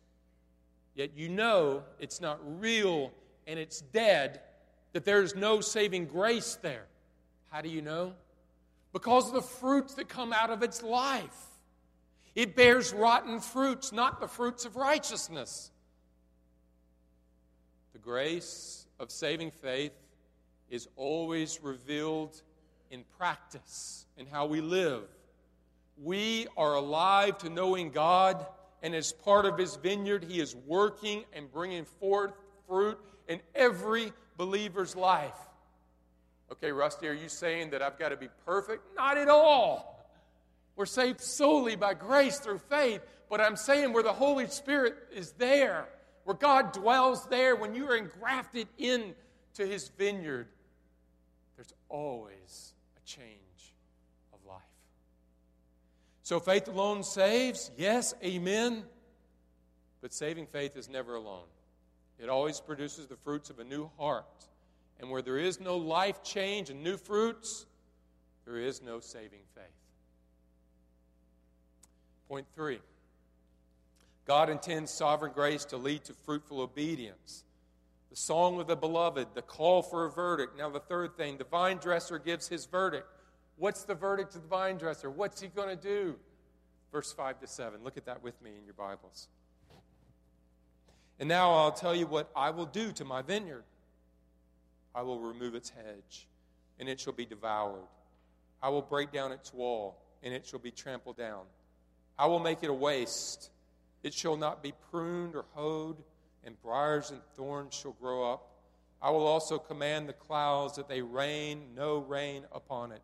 yet 0.95 1.11
you 1.15 1.29
know 1.29 1.83
it's 2.01 2.23
not 2.23 2.41
real 2.63 3.13
and 3.47 3.59
it's 3.59 3.83
dead, 3.83 4.41
that 4.97 5.05
there's 5.05 5.35
no 5.35 5.61
saving 5.61 6.07
grace 6.07 6.59
there. 6.63 6.87
How 7.51 7.61
do 7.61 7.69
you 7.69 7.83
know? 7.83 8.15
Because 8.95 9.29
of 9.29 9.35
the 9.35 9.43
fruits 9.43 9.93
that 9.97 10.09
come 10.09 10.33
out 10.33 10.49
of 10.49 10.63
its 10.63 10.83
life. 10.83 11.37
It 12.35 12.57
bears 12.57 12.95
rotten 12.95 13.41
fruits, 13.41 13.93
not 13.93 14.21
the 14.21 14.27
fruits 14.27 14.65
of 14.65 14.75
righteousness. 14.75 15.71
The 17.93 17.99
grace 17.99 18.87
of 18.99 19.11
saving 19.11 19.51
faith 19.51 19.93
is 20.71 20.89
always 20.97 21.61
revealed 21.63 22.41
in 22.91 23.05
practice, 23.19 24.07
in 24.17 24.25
how 24.25 24.47
we 24.47 24.63
live. 24.63 25.03
We 26.03 26.47
are 26.57 26.73
alive 26.73 27.37
to 27.39 27.51
knowing 27.51 27.91
God, 27.91 28.47
and 28.83 28.95
as 28.95 29.13
part 29.13 29.45
of 29.45 29.59
His 29.59 29.77
vineyard, 29.77 30.25
He 30.25 30.41
is 30.41 30.57
working 30.57 31.25
and 31.35 31.53
bringing 31.53 31.85
forth 31.85 32.33
fruit 32.67 32.99
in 33.29 33.41
every 33.55 34.13
believer's 34.37 34.95
life. 34.97 35.37
Okay, 36.53 36.71
Rusty, 36.71 37.09
are 37.09 37.13
you 37.13 37.29
saying 37.29 37.71
that 37.71 37.83
I've 37.83 37.99
got 37.99 38.11
to 38.11 38.17
be 38.17 38.29
perfect? 38.45 38.83
Not 38.97 39.19
at 39.19 39.29
all. 39.29 40.09
We're 40.77 40.87
saved 40.87 41.21
solely 41.21 41.75
by 41.75 41.95
grace 41.95 42.39
through 42.39 42.59
faith, 42.59 43.01
but 43.29 43.41
I'm 43.41 43.57
saying 43.57 43.93
where 43.93 44.03
the 44.03 44.13
Holy 44.13 44.47
Spirit 44.47 44.95
is 45.13 45.33
there, 45.33 45.89
where 46.25 46.37
God 46.37 46.73
dwells 46.73 47.27
there, 47.29 47.57
when 47.57 47.75
you 47.75 47.89
are 47.89 47.97
engrafted 47.97 48.69
into 48.79 49.15
his 49.57 49.89
vineyard, 49.97 50.49
there's 51.57 51.73
always 51.89 52.75
a 52.97 53.07
change 53.09 53.31
of 54.33 54.39
life. 54.47 54.61
So 56.23 56.39
faith 56.39 56.69
alone 56.69 57.03
saves, 57.03 57.71
yes, 57.77 58.15
amen. 58.23 58.85
But 60.03 60.13
saving 60.13 60.47
faith 60.47 60.77
is 60.77 60.89
never 60.89 61.15
alone. 61.15 61.47
It 62.19 62.29
always 62.29 62.61
produces 62.61 63.07
the 63.07 63.17
fruits 63.17 63.51
of 63.51 63.59
a 63.59 63.65
new 63.65 63.91
heart. 63.99 64.27
And 64.99 65.11
where 65.11 65.23
there 65.23 65.39
is 65.39 65.61
no 65.61 65.77
life 65.77 66.23
change 66.23 66.71
and 66.71 66.83
new 66.83 66.97
fruits, 66.97 67.67
there 68.47 68.59
is 68.59 68.81
no 68.81 69.01
saving 69.01 69.43
faith. 69.55 69.65
Point 72.29 72.47
three 72.55 72.81
God 74.27 74.51
intends 74.51 74.91
sovereign 74.91 75.33
grace 75.33 75.65
to 75.67 75.77
lead 75.77 76.05
to 76.05 76.15
fruitful 76.15 76.61
obedience. 76.61 77.45
The 78.11 78.17
song 78.17 78.61
of 78.61 78.67
the 78.67 78.77
beloved, 78.77 79.29
the 79.35 79.43
call 79.43 79.83
for 79.83 80.07
a 80.07 80.11
verdict. 80.11 80.57
Now, 80.57 80.71
the 80.71 80.81
third 80.81 81.17
thing, 81.17 81.37
the 81.37 81.45
vine 81.45 81.77
dresser 81.77 82.19
gives 82.19 82.49
his 82.49 82.67
verdict. 82.67 83.07
What's 83.57 83.85
the 83.85 83.95
verdict 83.95 84.35
of 84.35 84.43
the 84.43 84.49
vine 84.49 84.79
dresser? 84.79 85.11
What's 85.11 85.41
he 85.41 85.49
going 85.49 85.69
to 85.69 85.83
do? 85.83 86.17
Verse 86.93 87.13
5 87.13 87.41
to 87.41 87.47
7. 87.47 87.85
Look 87.85 87.97
at 87.97 88.07
that 88.07 88.23
with 88.23 88.41
me 88.43 88.53
in 88.59 88.65
your 88.65 88.75
Bibles. 88.75 89.29
And 91.19 91.29
now 91.29 91.53
I'll 91.53 91.73
tell 91.73 91.95
you 91.95 92.07
what 92.07 92.31
I 92.37 92.51
will 92.51 92.67
do 92.67 92.93
to 92.93 93.05
my 93.05 93.23
vineyard. 93.23 93.65
I 94.95 95.03
will 95.03 95.21
remove 95.21 95.55
its 95.55 95.71
hedge, 95.71 96.27
and 96.79 96.89
it 96.89 97.01
shall 97.01 97.13
be 97.13 97.27
devoured. 97.27 97.87
I 98.63 98.69
will 98.69 98.83
break 98.83 99.13
down 99.13 99.33
its 99.33 99.53
wall, 99.53 99.99
and 100.23 100.33
it 100.35 100.47
shall 100.47 100.59
be 100.59 100.71
trampled 100.71 101.17
down. 101.17 101.43
I 102.19 102.27
will 102.27 102.39
make 102.39 102.63
it 102.63 102.71
a 102.71 102.75
waste, 102.75 103.51
It 104.03 104.15
shall 104.15 104.37
not 104.37 104.63
be 104.63 104.73
pruned 104.91 105.35
or 105.35 105.45
hoed, 105.55 105.97
and 106.45 106.61
briars 106.63 107.11
and 107.11 107.21
thorns 107.35 107.75
shall 107.75 107.93
grow 107.93 108.33
up. 108.33 108.49
I 109.03 109.11
will 109.11 109.27
also 109.27 109.59
command 109.59 110.09
the 110.09 110.13
clouds 110.13 110.77
that 110.77 110.89
they 110.89 111.03
rain 111.03 111.75
no 111.75 111.99
rain 111.99 112.45
upon 112.53 112.93
it. 112.93 113.03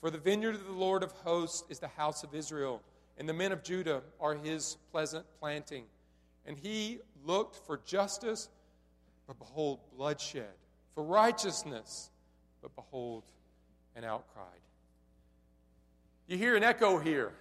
For 0.00 0.10
the 0.10 0.18
vineyard 0.18 0.54
of 0.54 0.66
the 0.66 0.72
Lord 0.72 1.02
of 1.02 1.12
hosts 1.12 1.64
is 1.68 1.78
the 1.78 1.88
house 1.88 2.22
of 2.22 2.34
Israel, 2.34 2.82
and 3.16 3.28
the 3.28 3.32
men 3.32 3.52
of 3.52 3.64
Judah 3.64 4.02
are 4.20 4.34
his 4.34 4.76
pleasant 4.92 5.24
planting. 5.40 5.84
And 6.46 6.56
he 6.56 7.00
looked 7.24 7.56
for 7.66 7.78
justice, 7.84 8.48
but 9.26 9.38
behold, 9.38 9.80
bloodshed, 9.96 10.54
for 10.94 11.02
righteousness, 11.04 12.10
but 12.62 12.74
behold, 12.74 13.24
an 13.96 14.04
outcry. 14.04 14.42
You 16.26 16.38
hear 16.38 16.56
an 16.56 16.62
echo 16.62 16.98
here. 16.98 17.32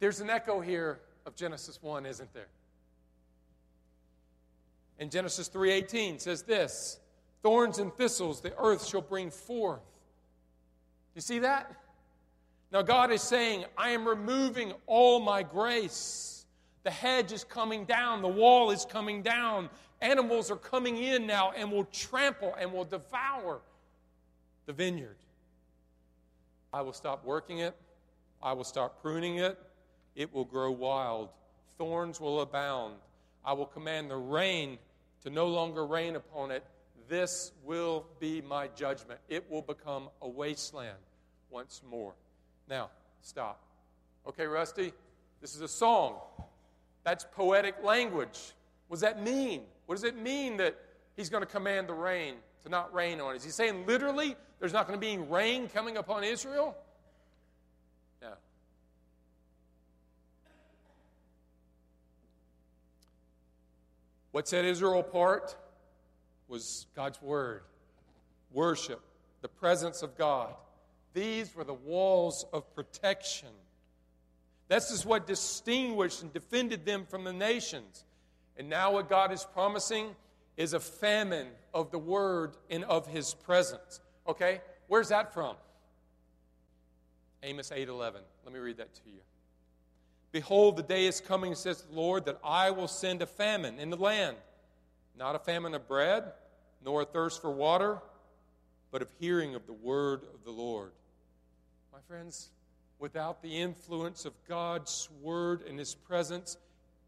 There's 0.00 0.20
an 0.20 0.30
echo 0.30 0.60
here 0.60 1.00
of 1.26 1.34
Genesis 1.34 1.82
1, 1.82 2.06
isn't 2.06 2.32
there? 2.32 2.48
In 4.98 5.10
Genesis 5.10 5.48
3:18 5.48 6.20
says 6.20 6.42
this, 6.42 6.98
thorns 7.42 7.78
and 7.78 7.92
thistles 7.94 8.40
the 8.40 8.56
earth 8.58 8.84
shall 8.84 9.00
bring 9.00 9.30
forth. 9.30 9.82
You 11.14 11.20
see 11.20 11.38
that? 11.40 11.70
Now 12.70 12.82
God 12.82 13.10
is 13.10 13.22
saying, 13.22 13.64
I 13.76 13.90
am 13.90 14.06
removing 14.06 14.72
all 14.86 15.20
my 15.20 15.42
grace. 15.42 16.46
The 16.84 16.90
hedge 16.90 17.32
is 17.32 17.44
coming 17.44 17.84
down, 17.84 18.22
the 18.22 18.28
wall 18.28 18.70
is 18.70 18.84
coming 18.84 19.22
down. 19.22 19.70
Animals 20.00 20.50
are 20.50 20.56
coming 20.56 20.96
in 20.96 21.26
now 21.26 21.52
and 21.56 21.72
will 21.72 21.84
trample 21.86 22.54
and 22.58 22.72
will 22.72 22.84
devour 22.84 23.60
the 24.66 24.72
vineyard. 24.72 25.16
I 26.72 26.82
will 26.82 26.92
stop 26.92 27.24
working 27.24 27.58
it. 27.58 27.74
I 28.42 28.52
will 28.52 28.64
stop 28.64 29.02
pruning 29.02 29.38
it. 29.38 29.58
It 30.14 30.32
will 30.32 30.44
grow 30.44 30.70
wild. 30.70 31.30
Thorns 31.78 32.20
will 32.20 32.42
abound. 32.42 32.94
I 33.44 33.54
will 33.54 33.66
command 33.66 34.10
the 34.10 34.16
rain 34.16 34.78
to 35.22 35.30
no 35.30 35.46
longer 35.46 35.86
rain 35.86 36.16
upon 36.16 36.50
it. 36.50 36.64
This 37.08 37.52
will 37.64 38.06
be 38.20 38.42
my 38.42 38.68
judgment. 38.68 39.18
It 39.28 39.50
will 39.50 39.62
become 39.62 40.10
a 40.22 40.28
wasteland 40.28 40.98
once 41.50 41.82
more. 41.88 42.14
Now, 42.68 42.90
stop. 43.22 43.60
Okay, 44.26 44.46
Rusty, 44.46 44.92
this 45.40 45.54
is 45.54 45.60
a 45.60 45.68
song. 45.68 46.16
That's 47.04 47.24
poetic 47.32 47.82
language. 47.82 48.52
What 48.88 48.96
does 48.96 49.00
that 49.00 49.22
mean? 49.22 49.62
What 49.86 49.94
does 49.94 50.04
it 50.04 50.16
mean 50.16 50.58
that 50.58 50.76
he's 51.16 51.30
going 51.30 51.42
to 51.42 51.46
command 51.46 51.88
the 51.88 51.94
rain 51.94 52.34
to 52.62 52.68
not 52.68 52.92
rain 52.92 53.20
on 53.20 53.36
Is 53.36 53.44
he 53.44 53.50
saying 53.50 53.86
literally 53.86 54.36
there's 54.60 54.72
not 54.72 54.86
going 54.86 54.98
to 54.98 55.06
be 55.06 55.16
rain 55.16 55.68
coming 55.68 55.96
upon 55.96 56.24
Israel? 56.24 56.76
No. 58.20 58.32
What 64.32 64.48
set 64.48 64.64
Israel 64.64 65.00
apart 65.00 65.56
was 66.48 66.86
God's 66.94 67.20
word, 67.22 67.62
worship, 68.52 69.00
the 69.42 69.48
presence 69.48 70.02
of 70.02 70.16
God. 70.18 70.54
These 71.18 71.52
were 71.56 71.64
the 71.64 71.74
walls 71.74 72.46
of 72.52 72.72
protection. 72.76 73.48
This 74.68 74.92
is 74.92 75.04
what 75.04 75.26
distinguished 75.26 76.22
and 76.22 76.32
defended 76.32 76.86
them 76.86 77.06
from 77.06 77.24
the 77.24 77.32
nations. 77.32 78.04
And 78.56 78.68
now, 78.68 78.92
what 78.92 79.08
God 79.08 79.32
is 79.32 79.44
promising 79.52 80.14
is 80.56 80.74
a 80.74 80.78
famine 80.78 81.48
of 81.74 81.90
the 81.90 81.98
word 81.98 82.56
and 82.70 82.84
of 82.84 83.08
his 83.08 83.34
presence. 83.34 84.00
Okay? 84.28 84.60
Where's 84.86 85.08
that 85.08 85.34
from? 85.34 85.56
Amos 87.42 87.72
8:11. 87.72 88.20
Let 88.44 88.54
me 88.54 88.60
read 88.60 88.76
that 88.76 88.94
to 88.94 89.00
you. 89.10 89.20
Behold, 90.30 90.76
the 90.76 90.84
day 90.84 91.06
is 91.06 91.20
coming, 91.20 91.56
says 91.56 91.82
the 91.82 91.96
Lord, 91.96 92.26
that 92.26 92.38
I 92.44 92.70
will 92.70 92.86
send 92.86 93.22
a 93.22 93.26
famine 93.26 93.80
in 93.80 93.90
the 93.90 93.96
land, 93.96 94.36
not 95.16 95.34
a 95.34 95.40
famine 95.40 95.74
of 95.74 95.88
bread, 95.88 96.32
nor 96.80 97.02
a 97.02 97.04
thirst 97.04 97.42
for 97.42 97.50
water, 97.50 97.98
but 98.92 99.02
of 99.02 99.08
hearing 99.18 99.56
of 99.56 99.66
the 99.66 99.72
word 99.72 100.22
of 100.22 100.44
the 100.44 100.52
Lord. 100.52 100.92
My 101.98 102.14
friends, 102.14 102.50
without 103.00 103.42
the 103.42 103.48
influence 103.48 104.24
of 104.24 104.32
God's 104.48 105.08
word 105.20 105.62
and 105.68 105.76
his 105.76 105.96
presence, 105.96 106.56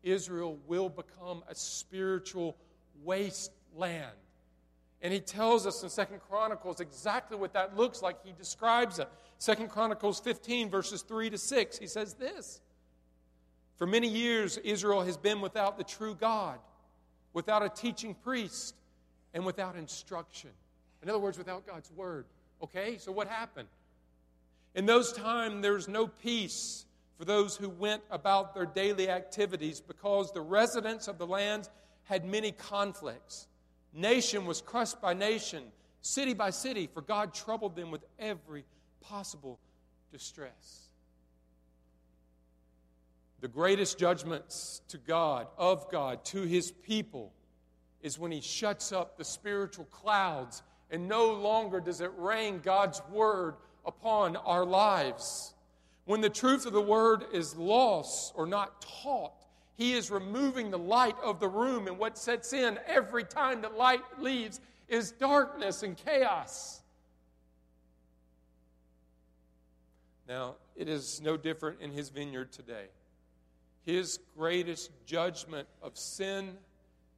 Israel 0.03 0.59
will 0.67 0.89
become 0.89 1.45
a 1.47 1.55
spiritual 1.55 2.57
wasteland. 3.05 4.17
And 5.01 5.13
he 5.13 5.21
tells 5.21 5.65
us 5.65 5.85
in 5.85 5.91
Second 5.91 6.19
Chronicles 6.29 6.81
exactly 6.81 7.37
what 7.37 7.53
that 7.53 7.77
looks 7.77 8.03
like. 8.03 8.17
He 8.25 8.33
describes 8.33 8.99
it. 8.99 9.09
Second 9.39 9.69
Chronicles 9.69 10.19
15, 10.19 10.69
verses 10.71 11.03
3 11.03 11.31
to 11.31 11.39
6. 11.39 11.79
He 11.79 11.87
says 11.87 12.15
this 12.15 12.61
For 13.77 13.87
many 13.87 14.09
years, 14.09 14.57
Israel 14.57 15.03
has 15.03 15.17
been 15.17 15.41
without 15.41 15.79
the 15.79 15.85
true 15.85 16.17
God, 16.17 16.59
without 17.33 17.63
a 17.63 17.69
teaching 17.69 18.13
priest, 18.13 18.75
and 19.35 19.47
without 19.47 19.77
instruction. 19.77 20.51
In 21.01 21.09
other 21.09 21.21
words, 21.21 21.39
without 21.39 21.65
God's 21.65 21.93
word. 21.93 22.25
Okay, 22.61 22.99
so 22.99 23.13
what 23.13 23.29
happened? 23.29 23.69
In 24.75 24.87
those 24.87 25.13
times, 25.13 25.63
there 25.63 25.73
was 25.73 25.89
no 25.89 26.07
peace 26.07 26.85
for 27.19 27.25
those 27.25 27.57
who 27.57 27.69
went 27.69 28.03
about 28.11 28.55
their 28.55 28.67
daily 28.67 29.09
activities 29.09 29.81
because 29.81 30.33
the 30.33 30.41
residents 30.41 31.09
of 31.09 31.19
the 31.19 31.27
lands 31.27 31.69
had 32.05 32.25
many 32.25 32.53
conflicts. 32.53 33.49
Nation 33.93 34.47
was 34.47 34.61
crushed 34.61 35.01
by 35.01 35.13
nation, 35.13 35.65
city 36.01 36.35
by 36.35 36.51
city, 36.51 36.89
for 36.93 37.03
God 37.03 37.35
troubled 37.35 37.77
them 37.77 37.91
with 37.91 38.05
every 38.19 38.65
possible 39.01 39.59
distress. 40.13 40.89
The 43.41 43.49
greatest 43.49 43.99
judgments 43.99 44.83
to 44.89 44.99
God, 44.99 45.49
of 45.57 45.91
God, 45.91 46.25
to 46.27 46.43
his 46.43 46.71
people, 46.71 47.33
is 48.03 48.19
when 48.19 48.33
he 48.33 48.41
shuts 48.41 48.93
up 48.93 49.17
the 49.17 49.25
spiritual 49.25 49.87
clouds 49.87 50.63
and 50.91 51.09
no 51.09 51.33
longer 51.33 51.81
does 51.81 52.01
it 52.01 52.13
rain 52.17 52.61
God's 52.63 53.01
word 53.11 53.57
upon 53.91 54.37
our 54.37 54.65
lives. 54.65 55.53
When 56.05 56.21
the 56.21 56.31
truth 56.31 56.65
of 56.65 56.73
the 56.73 56.81
word 56.81 57.25
is 57.33 57.57
lost 57.57 58.33
or 58.37 58.47
not 58.47 58.81
taught, 58.81 59.33
he 59.77 59.95
is 59.95 60.11
removing 60.11 60.71
the 60.71 60.79
light 60.79 61.17
of 61.23 61.41
the 61.41 61.49
room, 61.49 61.89
and 61.89 61.99
what 61.99 62.17
sets 62.17 62.53
in 62.53 62.79
every 62.87 63.25
time 63.25 63.63
the 63.63 63.69
light 63.69 64.03
leaves 64.19 64.61
is 64.89 65.11
darkness 65.11 65.83
and 65.83 65.97
chaos. 65.97 66.81
Now, 70.29 70.55
it 70.77 70.89
is 70.89 71.21
no 71.21 71.37
different 71.37 71.81
in 71.81 71.91
his 71.91 72.11
vineyard 72.11 72.53
today. 72.53 72.87
His 73.85 74.21
greatest 74.37 74.91
judgment 75.05 75.67
of 75.83 75.99
sin 75.99 76.57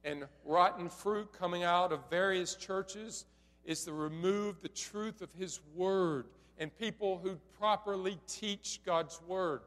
and 0.03 0.25
rotten 0.43 0.89
fruit 0.89 1.31
coming 1.33 1.63
out 1.63 1.91
of 1.91 1.99
various 2.09 2.55
churches 2.55 3.25
is 3.63 3.83
to 3.85 3.93
remove 3.93 4.61
the 4.61 4.69
truth 4.69 5.21
of 5.21 5.31
his 5.33 5.59
word 5.75 6.25
and 6.57 6.75
people 6.77 7.19
who 7.23 7.37
properly 7.59 8.17
teach 8.27 8.79
God's 8.85 9.19
word. 9.27 9.61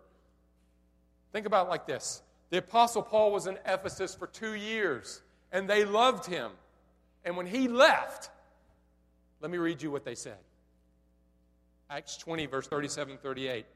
Think 1.32 1.46
about 1.46 1.66
it 1.66 1.70
like 1.70 1.86
this 1.86 2.22
the 2.50 2.58
Apostle 2.58 3.02
Paul 3.02 3.32
was 3.32 3.46
in 3.46 3.58
Ephesus 3.66 4.14
for 4.14 4.26
two 4.26 4.54
years, 4.54 5.22
and 5.52 5.68
they 5.68 5.84
loved 5.84 6.26
him. 6.26 6.50
And 7.24 7.36
when 7.36 7.46
he 7.46 7.66
left, 7.66 8.30
let 9.40 9.50
me 9.50 9.58
read 9.58 9.82
you 9.82 9.90
what 9.90 10.04
they 10.04 10.14
said 10.14 10.38
Acts 11.90 12.16
20, 12.16 12.46
verse 12.46 12.66
37 12.66 13.18
38. 13.18 13.66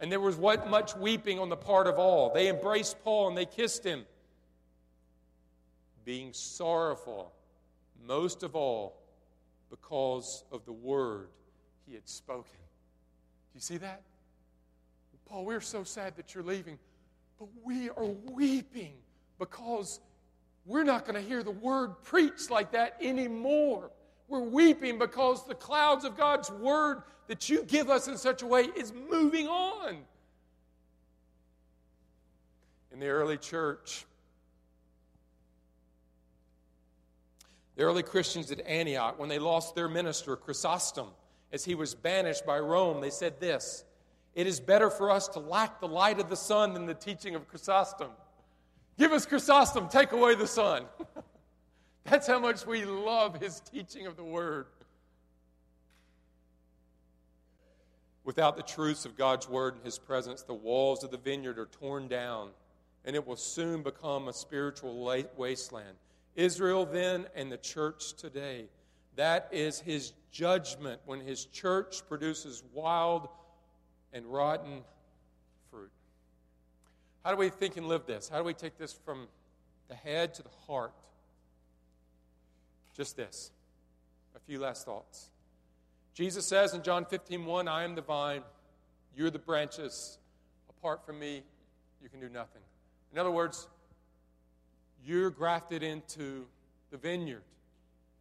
And 0.00 0.12
there 0.12 0.20
was 0.20 0.36
what 0.36 0.70
much 0.70 0.96
weeping 0.96 1.40
on 1.40 1.48
the 1.48 1.56
part 1.56 1.88
of 1.88 1.98
all. 1.98 2.32
They 2.32 2.48
embraced 2.48 3.02
Paul 3.02 3.28
and 3.28 3.36
they 3.36 3.46
kissed 3.46 3.82
him, 3.82 4.04
being 6.04 6.32
sorrowful, 6.32 7.32
most 8.06 8.44
of 8.44 8.54
all, 8.54 8.96
because 9.70 10.44
of 10.52 10.64
the 10.66 10.72
word 10.72 11.28
he 11.88 11.94
had 11.94 12.08
spoken. 12.08 12.52
Do 12.52 13.56
you 13.56 13.60
see 13.60 13.78
that? 13.78 14.02
Paul, 15.28 15.44
we're 15.44 15.60
so 15.60 15.84
sad 15.84 16.16
that 16.16 16.34
you're 16.34 16.44
leaving. 16.44 16.78
But 17.38 17.48
we 17.64 17.90
are 17.90 18.04
weeping 18.32 18.94
because 19.38 20.00
we're 20.64 20.84
not 20.84 21.06
going 21.06 21.14
to 21.14 21.26
hear 21.26 21.42
the 21.42 21.50
word 21.50 22.02
preached 22.02 22.50
like 22.50 22.72
that 22.72 22.96
anymore. 23.00 23.90
We're 24.26 24.40
weeping 24.40 24.98
because 24.98 25.46
the 25.46 25.54
clouds 25.54 26.04
of 26.04 26.16
God's 26.16 26.50
word 26.50 27.02
that 27.28 27.48
you 27.48 27.62
give 27.64 27.90
us 27.90 28.08
in 28.08 28.16
such 28.16 28.42
a 28.42 28.46
way 28.46 28.62
is 28.76 28.92
moving 29.10 29.48
on. 29.48 29.98
In 32.92 33.00
the 33.00 33.08
early 33.08 33.36
church, 33.36 34.06
the 37.76 37.84
early 37.84 38.02
Christians 38.02 38.50
at 38.50 38.60
Antioch, 38.66 39.18
when 39.18 39.28
they 39.28 39.38
lost 39.38 39.74
their 39.74 39.88
minister, 39.88 40.36
Chrysostom, 40.36 41.08
as 41.52 41.64
he 41.64 41.74
was 41.74 41.94
banished 41.94 42.44
by 42.44 42.58
Rome, 42.58 43.00
they 43.00 43.10
said 43.10 43.40
this 43.40 43.84
it 44.34 44.46
is 44.46 44.60
better 44.60 44.88
for 44.90 45.10
us 45.10 45.26
to 45.28 45.40
lack 45.40 45.80
the 45.80 45.88
light 45.88 46.20
of 46.20 46.28
the 46.28 46.36
sun 46.36 46.72
than 46.72 46.86
the 46.86 46.94
teaching 46.94 47.34
of 47.34 47.48
Chrysostom. 47.48 48.10
Give 48.96 49.12
us 49.12 49.26
Chrysostom, 49.26 49.88
take 49.88 50.12
away 50.12 50.34
the 50.34 50.46
sun. 50.46 50.84
That's 52.04 52.26
how 52.26 52.38
much 52.38 52.66
we 52.66 52.84
love 52.84 53.40
his 53.40 53.60
teaching 53.60 54.06
of 54.06 54.16
the 54.16 54.24
word. 54.24 54.66
Without 58.24 58.56
the 58.56 58.62
truths 58.62 59.04
of 59.04 59.16
God's 59.16 59.48
word 59.48 59.74
and 59.74 59.84
his 59.84 59.98
presence, 59.98 60.42
the 60.42 60.54
walls 60.54 61.02
of 61.02 61.10
the 61.10 61.16
vineyard 61.16 61.58
are 61.58 61.66
torn 61.66 62.08
down, 62.08 62.50
and 63.04 63.16
it 63.16 63.26
will 63.26 63.36
soon 63.36 63.82
become 63.82 64.28
a 64.28 64.32
spiritual 64.32 65.04
wasteland. 65.36 65.96
Israel 66.36 66.86
then 66.86 67.26
and 67.34 67.50
the 67.50 67.56
church 67.56 68.12
today. 68.14 68.66
That 69.18 69.48
is 69.50 69.80
his 69.80 70.12
judgment 70.30 71.00
when 71.04 71.18
his 71.18 71.46
church 71.46 72.06
produces 72.08 72.62
wild 72.72 73.26
and 74.12 74.24
rotten 74.24 74.84
fruit. 75.72 75.90
How 77.24 77.32
do 77.32 77.36
we 77.36 77.48
think 77.48 77.76
and 77.76 77.88
live 77.88 78.06
this? 78.06 78.28
How 78.28 78.38
do 78.38 78.44
we 78.44 78.54
take 78.54 78.78
this 78.78 78.92
from 78.92 79.26
the 79.88 79.96
head 79.96 80.34
to 80.34 80.44
the 80.44 80.52
heart? 80.68 80.92
Just 82.96 83.16
this. 83.16 83.50
A 84.36 84.38
few 84.38 84.60
last 84.60 84.84
thoughts. 84.84 85.30
Jesus 86.14 86.46
says 86.46 86.72
in 86.72 86.84
John 86.84 87.04
15, 87.04 87.44
1, 87.44 87.66
I 87.66 87.82
am 87.82 87.96
the 87.96 88.02
vine, 88.02 88.42
you're 89.16 89.30
the 89.30 89.40
branches. 89.40 90.18
Apart 90.70 91.04
from 91.04 91.18
me, 91.18 91.42
you 92.00 92.08
can 92.08 92.20
do 92.20 92.28
nothing. 92.28 92.62
In 93.12 93.18
other 93.18 93.32
words, 93.32 93.66
you're 95.04 95.30
grafted 95.30 95.82
into 95.82 96.46
the 96.92 96.98
vineyard 96.98 97.42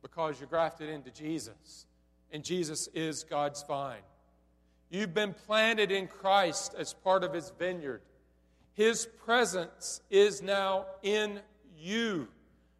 because 0.07 0.39
you're 0.39 0.47
grafted 0.47 0.87
into 0.87 1.11
Jesus, 1.11 1.85
and 2.31 2.41
Jesus 2.41 2.87
is 2.93 3.25
God's 3.25 3.61
vine. 3.67 3.99
You've 4.89 5.13
been 5.13 5.33
planted 5.33 5.91
in 5.91 6.07
Christ 6.07 6.73
as 6.77 6.93
part 6.93 7.25
of 7.25 7.33
his 7.33 7.51
vineyard. 7.59 8.01
His 8.73 9.05
presence 9.25 9.99
is 10.09 10.41
now 10.41 10.85
in 11.03 11.41
you, 11.77 12.29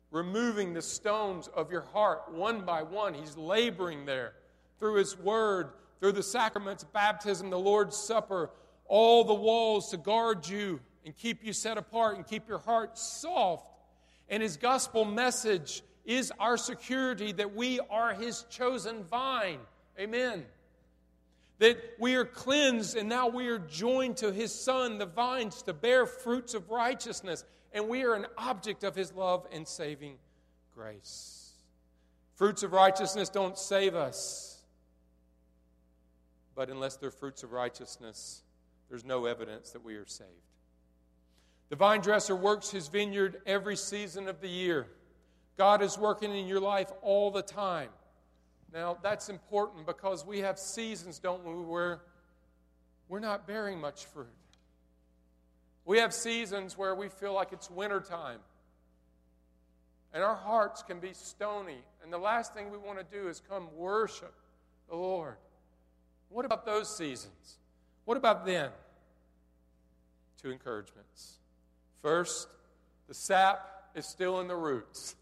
removing 0.09 0.73
the 0.73 0.81
stones 0.81 1.49
of 1.49 1.69
your 1.69 1.81
heart 1.81 2.31
one 2.31 2.61
by 2.61 2.83
one. 2.83 3.13
He's 3.13 3.35
laboring 3.35 4.05
there 4.05 4.33
through 4.79 4.95
His 4.95 5.17
Word, 5.17 5.71
through 5.99 6.13
the 6.13 6.23
sacraments, 6.23 6.85
baptism, 6.85 7.49
the 7.49 7.59
Lord's 7.59 7.97
Supper, 7.97 8.51
all 8.85 9.25
the 9.25 9.33
walls 9.33 9.89
to 9.91 9.97
guard 9.97 10.47
you 10.47 10.79
and 11.05 11.13
keep 11.17 11.43
you 11.43 11.51
set 11.51 11.77
apart 11.77 12.15
and 12.15 12.25
keep 12.25 12.47
your 12.47 12.59
heart 12.59 12.97
soft. 12.97 13.69
And 14.29 14.41
His 14.41 14.55
gospel 14.55 15.03
message 15.03 15.83
is 16.07 16.33
our 16.39 16.57
security 16.57 17.31
that 17.33 17.55
we 17.55 17.79
are 17.91 18.15
His 18.15 18.43
chosen 18.49 19.03
vine. 19.03 19.59
Amen. 19.99 20.45
That 21.59 21.77
we 21.99 22.15
are 22.15 22.25
cleansed 22.25 22.97
and 22.97 23.07
now 23.07 23.27
we 23.27 23.49
are 23.49 23.59
joined 23.59 24.17
to 24.17 24.31
His 24.31 24.51
Son, 24.51 24.97
the 24.97 25.05
vines, 25.05 25.61
to 25.63 25.73
bear 25.73 26.07
fruits 26.07 26.55
of 26.55 26.71
righteousness. 26.71 27.43
And 27.71 27.87
we 27.87 28.03
are 28.05 28.15
an 28.15 28.25
object 28.39 28.83
of 28.83 28.95
His 28.95 29.13
love 29.13 29.45
and 29.51 29.67
saving 29.67 30.15
grace. 30.73 31.51
Fruits 32.33 32.63
of 32.63 32.73
righteousness 32.73 33.29
don't 33.29 33.57
save 33.57 33.93
us 33.93 34.57
but 36.57 36.71
unless 36.71 36.97
they're 36.97 37.11
fruits 37.11 37.43
of 37.43 37.51
righteousness, 37.51 38.41
there's 38.89 39.05
no 39.05 39.25
evidence 39.25 39.69
that 39.71 39.85
we 39.85 39.93
are 39.93 40.07
saved. 40.07 40.31
The 41.69 41.75
vine 41.75 42.01
dresser 42.01 42.35
works 42.35 42.71
his 42.71 42.87
vineyard 42.87 43.41
every 43.45 43.75
season 43.75 44.27
of 44.27 44.41
the 44.41 44.49
year. 44.49 44.87
God 45.57 45.81
is 45.81 45.97
working 45.97 46.35
in 46.35 46.47
your 46.47 46.59
life 46.59 46.91
all 47.01 47.31
the 47.31 47.41
time. 47.41 47.89
Now, 48.73 48.97
that's 49.01 49.29
important 49.29 49.87
because 49.87 50.25
we 50.25 50.39
have 50.39 50.59
seasons, 50.59 51.19
don't 51.19 51.43
we, 51.43 51.53
where 51.53 52.01
we're 53.09 53.19
not 53.19 53.47
bearing 53.47 53.79
much 53.79 54.05
fruit. 54.05 54.27
We 55.85 55.99
have 55.99 56.13
seasons 56.13 56.77
where 56.77 56.93
we 56.93 57.07
feel 57.09 57.33
like 57.33 57.53
it's 57.53 57.71
wintertime. 57.71 58.39
And 60.13 60.23
our 60.23 60.35
hearts 60.35 60.83
can 60.83 60.99
be 60.99 61.13
stony. 61.13 61.77
And 62.03 62.11
the 62.11 62.17
last 62.17 62.53
thing 62.53 62.71
we 62.71 62.77
want 62.77 62.99
to 62.99 63.05
do 63.05 63.27
is 63.27 63.41
come 63.49 63.67
worship 63.75 64.33
the 64.89 64.95
Lord. 64.95 65.37
What 66.29 66.45
about 66.45 66.65
those 66.65 66.95
seasons? 66.95 67.57
What 68.05 68.17
about 68.17 68.45
then? 68.45 68.69
Two 70.41 70.51
encouragements. 70.51 71.39
First, 72.01 72.47
the 73.07 73.13
sap 73.13 73.89
is 73.95 74.05
still 74.05 74.39
in 74.41 74.47
the 74.47 74.55
roots. 74.55 75.15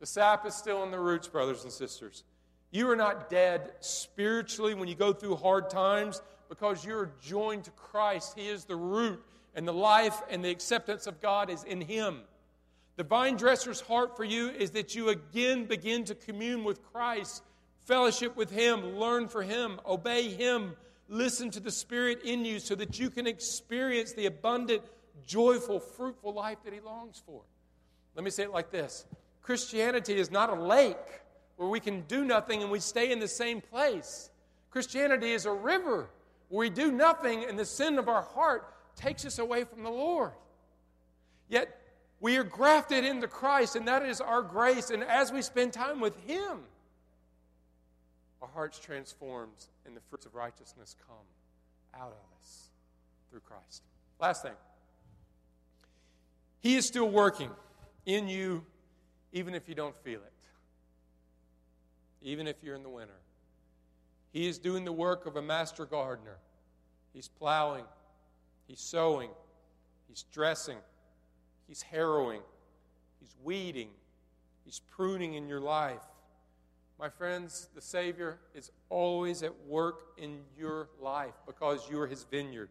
The 0.00 0.06
sap 0.06 0.46
is 0.46 0.54
still 0.54 0.82
in 0.84 0.90
the 0.90 1.00
roots, 1.00 1.28
brothers 1.28 1.64
and 1.64 1.72
sisters. 1.72 2.24
You 2.70 2.90
are 2.90 2.96
not 2.96 3.30
dead 3.30 3.72
spiritually 3.80 4.74
when 4.74 4.88
you 4.88 4.94
go 4.94 5.12
through 5.12 5.36
hard 5.36 5.70
times 5.70 6.20
because 6.48 6.84
you're 6.84 7.10
joined 7.22 7.64
to 7.64 7.70
Christ. 7.72 8.34
He 8.36 8.48
is 8.48 8.64
the 8.64 8.76
root, 8.76 9.22
and 9.54 9.66
the 9.66 9.72
life 9.72 10.20
and 10.30 10.44
the 10.44 10.50
acceptance 10.50 11.06
of 11.06 11.20
God 11.20 11.50
is 11.50 11.64
in 11.64 11.80
Him. 11.80 12.20
The 12.96 13.04
vine 13.04 13.36
dresser's 13.36 13.80
heart 13.80 14.16
for 14.16 14.24
you 14.24 14.50
is 14.50 14.72
that 14.72 14.94
you 14.94 15.08
again 15.08 15.64
begin 15.64 16.04
to 16.04 16.14
commune 16.14 16.64
with 16.64 16.82
Christ 16.92 17.42
fellowship 17.88 18.36
with 18.36 18.50
Him, 18.50 18.98
learn 18.98 19.28
for 19.28 19.42
Him, 19.42 19.80
obey 19.86 20.28
Him, 20.28 20.76
listen 21.08 21.50
to 21.52 21.60
the 21.60 21.70
Spirit 21.70 22.22
in 22.22 22.44
you 22.44 22.60
so 22.60 22.74
that 22.74 23.00
you 23.00 23.08
can 23.08 23.26
experience 23.26 24.12
the 24.12 24.26
abundant, 24.26 24.82
joyful, 25.26 25.80
fruitful 25.80 26.34
life 26.34 26.58
that 26.64 26.74
He 26.74 26.80
longs 26.80 27.22
for. 27.24 27.40
Let 28.14 28.24
me 28.24 28.30
say 28.30 28.42
it 28.42 28.52
like 28.52 28.70
this 28.70 29.06
Christianity 29.48 30.18
is 30.18 30.30
not 30.30 30.50
a 30.50 30.60
lake 30.60 31.22
where 31.56 31.70
we 31.70 31.80
can 31.80 32.02
do 32.02 32.22
nothing 32.22 32.60
and 32.60 32.70
we 32.70 32.80
stay 32.80 33.10
in 33.10 33.18
the 33.18 33.26
same 33.26 33.62
place. 33.62 34.28
Christianity 34.70 35.32
is 35.32 35.46
a 35.46 35.50
river 35.50 36.10
where 36.50 36.58
we 36.58 36.68
do 36.68 36.92
nothing 36.92 37.46
and 37.46 37.58
the 37.58 37.64
sin 37.64 37.98
of 37.98 38.10
our 38.10 38.20
heart 38.20 38.70
takes 38.94 39.24
us 39.24 39.38
away 39.38 39.64
from 39.64 39.84
the 39.84 39.90
Lord. 39.90 40.32
Yet 41.48 41.74
we 42.20 42.36
are 42.36 42.44
grafted 42.44 43.06
into 43.06 43.26
Christ, 43.26 43.74
and 43.74 43.88
that 43.88 44.02
is 44.02 44.20
our 44.20 44.42
grace. 44.42 44.90
And 44.90 45.02
as 45.02 45.32
we 45.32 45.40
spend 45.40 45.72
time 45.72 45.98
with 45.98 46.22
Him, 46.26 46.58
our 48.42 48.48
hearts 48.48 48.78
transformed 48.78 49.64
and 49.86 49.96
the 49.96 50.02
fruits 50.10 50.26
of 50.26 50.34
righteousness 50.34 50.94
come 51.06 52.02
out 52.02 52.08
of 52.08 52.38
us 52.38 52.68
through 53.30 53.40
Christ. 53.40 53.82
Last 54.20 54.42
thing. 54.42 54.52
He 56.60 56.76
is 56.76 56.86
still 56.86 57.08
working 57.08 57.48
in 58.04 58.28
you 58.28 58.66
even 59.32 59.54
if 59.54 59.68
you 59.68 59.74
don't 59.74 59.96
feel 59.96 60.20
it. 60.20 60.32
Even 62.22 62.46
if 62.46 62.56
you're 62.62 62.74
in 62.74 62.82
the 62.82 62.88
winter. 62.88 63.20
He 64.32 64.46
is 64.46 64.58
doing 64.58 64.84
the 64.84 64.92
work 64.92 65.26
of 65.26 65.36
a 65.36 65.42
master 65.42 65.86
gardener. 65.86 66.38
He's 67.12 67.28
plowing, 67.28 67.84
he's 68.66 68.80
sowing, 68.80 69.30
he's 70.08 70.24
dressing, 70.32 70.78
he's 71.66 71.82
harrowing, 71.82 72.42
he's 73.18 73.34
weeding, 73.42 73.88
he's 74.64 74.80
pruning 74.80 75.34
in 75.34 75.48
your 75.48 75.60
life. 75.60 76.02
My 76.98 77.08
friends, 77.08 77.68
the 77.76 77.80
Savior 77.80 78.40
is 78.54 78.72
always 78.88 79.44
at 79.44 79.52
work 79.66 80.14
in 80.18 80.40
your 80.58 80.88
life 81.00 81.34
because 81.46 81.88
you 81.88 82.00
are 82.00 82.08
His 82.08 82.24
vineyard. 82.24 82.70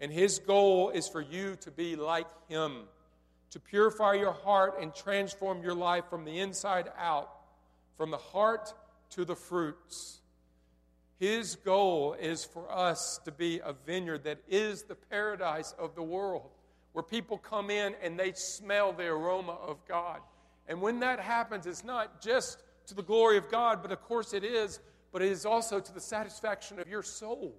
And 0.00 0.10
His 0.10 0.38
goal 0.38 0.88
is 0.90 1.06
for 1.06 1.20
you 1.20 1.56
to 1.60 1.70
be 1.70 1.94
like 1.94 2.26
Him, 2.48 2.84
to 3.50 3.60
purify 3.60 4.14
your 4.14 4.32
heart 4.32 4.74
and 4.80 4.94
transform 4.94 5.62
your 5.62 5.74
life 5.74 6.04
from 6.10 6.24
the 6.24 6.38
inside 6.38 6.90
out, 6.98 7.30
from 7.96 8.10
the 8.10 8.18
heart 8.18 8.74
to 9.10 9.24
the 9.24 9.36
fruits. 9.36 10.20
His 11.18 11.56
goal 11.56 12.14
is 12.20 12.44
for 12.44 12.70
us 12.70 13.20
to 13.24 13.32
be 13.32 13.60
a 13.64 13.72
vineyard 13.72 14.24
that 14.24 14.38
is 14.48 14.84
the 14.84 14.94
paradise 14.94 15.74
of 15.78 15.94
the 15.94 16.02
world, 16.02 16.50
where 16.92 17.02
people 17.02 17.38
come 17.38 17.70
in 17.70 17.94
and 18.02 18.18
they 18.18 18.32
smell 18.32 18.92
the 18.92 19.06
aroma 19.06 19.52
of 19.52 19.78
God. 19.88 20.20
And 20.68 20.80
when 20.80 21.00
that 21.00 21.18
happens, 21.18 21.66
it's 21.66 21.84
not 21.84 22.20
just 22.20 22.62
to 22.86 22.94
the 22.94 23.02
glory 23.02 23.36
of 23.36 23.50
God, 23.50 23.82
but 23.82 23.90
of 23.90 24.00
course 24.02 24.32
it 24.32 24.44
is, 24.44 24.80
but 25.12 25.22
it 25.22 25.32
is 25.32 25.44
also 25.44 25.80
to 25.80 25.92
the 25.92 26.00
satisfaction 26.00 26.78
of 26.78 26.88
your 26.88 27.02
soul. 27.02 27.54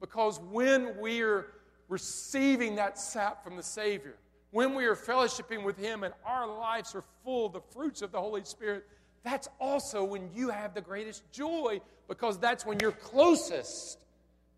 Because 0.00 0.38
when 0.38 0.98
we 1.00 1.22
are 1.22 1.46
receiving 1.88 2.76
that 2.76 2.98
sap 2.98 3.42
from 3.42 3.56
the 3.56 3.62
Savior, 3.62 4.16
when 4.50 4.74
we 4.74 4.84
are 4.84 4.96
fellowshipping 4.96 5.64
with 5.64 5.78
Him 5.78 6.02
and 6.02 6.12
our 6.24 6.46
lives 6.46 6.94
are 6.94 7.04
full 7.24 7.46
of 7.46 7.52
the 7.52 7.60
fruits 7.72 8.02
of 8.02 8.12
the 8.12 8.20
Holy 8.20 8.44
Spirit, 8.44 8.86
that's 9.22 9.48
also 9.60 10.02
when 10.02 10.30
you 10.34 10.50
have 10.50 10.74
the 10.74 10.80
greatest 10.80 11.30
joy 11.32 11.80
because 12.08 12.38
that's 12.38 12.66
when 12.66 12.78
you're 12.80 12.92
closest 12.92 13.98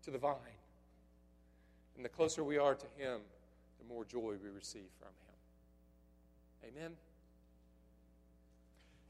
to 0.03 0.11
the 0.11 0.17
vine. 0.17 0.37
And 1.95 2.03
the 2.03 2.09
closer 2.09 2.43
we 2.43 2.57
are 2.57 2.73
to 2.75 2.85
Him, 2.97 3.19
the 3.79 3.93
more 3.93 4.05
joy 4.05 4.35
we 4.41 4.49
receive 4.49 4.87
from 4.99 5.09
Him. 5.09 6.75
Amen. 6.75 6.91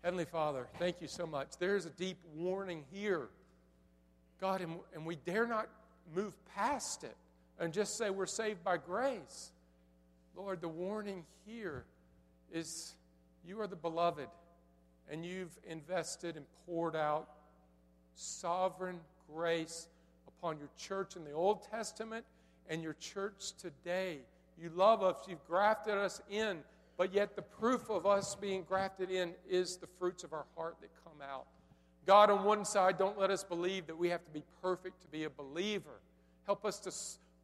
Heavenly 0.03 0.25
Father, 0.25 0.67
thank 0.79 1.01
you 1.01 1.07
so 1.07 1.25
much. 1.25 1.51
There's 1.59 1.85
a 1.85 1.89
deep 1.91 2.17
warning 2.35 2.83
here. 2.91 3.29
God, 4.41 4.59
and, 4.59 4.75
and 4.93 5.05
we 5.05 5.15
dare 5.15 5.47
not 5.47 5.69
move 6.13 6.33
past 6.55 7.05
it 7.05 7.15
and 7.57 7.71
just 7.71 7.97
say 7.97 8.09
we're 8.09 8.25
saved 8.25 8.63
by 8.65 8.75
grace. 8.75 9.51
Lord, 10.35 10.61
the 10.61 10.67
warning 10.67 11.25
here 11.45 11.85
is 12.51 12.95
you 13.45 13.59
are 13.61 13.67
the 13.67 13.75
beloved, 13.75 14.27
and 15.09 15.25
you've 15.25 15.57
invested 15.67 16.37
and 16.37 16.45
poured 16.65 16.95
out 16.95 17.27
sovereign 18.15 18.99
grace 19.33 19.87
upon 20.27 20.57
your 20.57 20.69
church 20.77 21.15
in 21.15 21.23
the 21.23 21.31
Old 21.31 21.69
Testament 21.69 22.25
and 22.69 22.81
your 22.81 22.93
church 22.93 23.53
today. 23.59 24.19
You 24.61 24.69
love 24.75 25.03
us, 25.03 25.17
you've 25.27 25.45
grafted 25.47 25.95
us 25.95 26.21
in 26.29 26.59
but 26.97 27.13
yet 27.13 27.35
the 27.35 27.41
proof 27.41 27.89
of 27.89 28.05
us 28.05 28.35
being 28.35 28.63
grafted 28.63 29.09
in 29.09 29.33
is 29.49 29.77
the 29.77 29.87
fruits 29.99 30.23
of 30.23 30.33
our 30.33 30.45
heart 30.55 30.75
that 30.81 30.89
come 31.03 31.27
out. 31.27 31.45
God, 32.05 32.29
on 32.29 32.43
one 32.43 32.65
side, 32.65 32.97
don't 32.97 33.17
let 33.17 33.31
us 33.31 33.43
believe 33.43 33.87
that 33.87 33.97
we 33.97 34.09
have 34.09 34.23
to 34.25 34.31
be 34.31 34.43
perfect 34.61 35.01
to 35.01 35.07
be 35.07 35.23
a 35.23 35.29
believer. 35.29 36.01
Help 36.45 36.65
us 36.65 36.79
to 36.81 36.91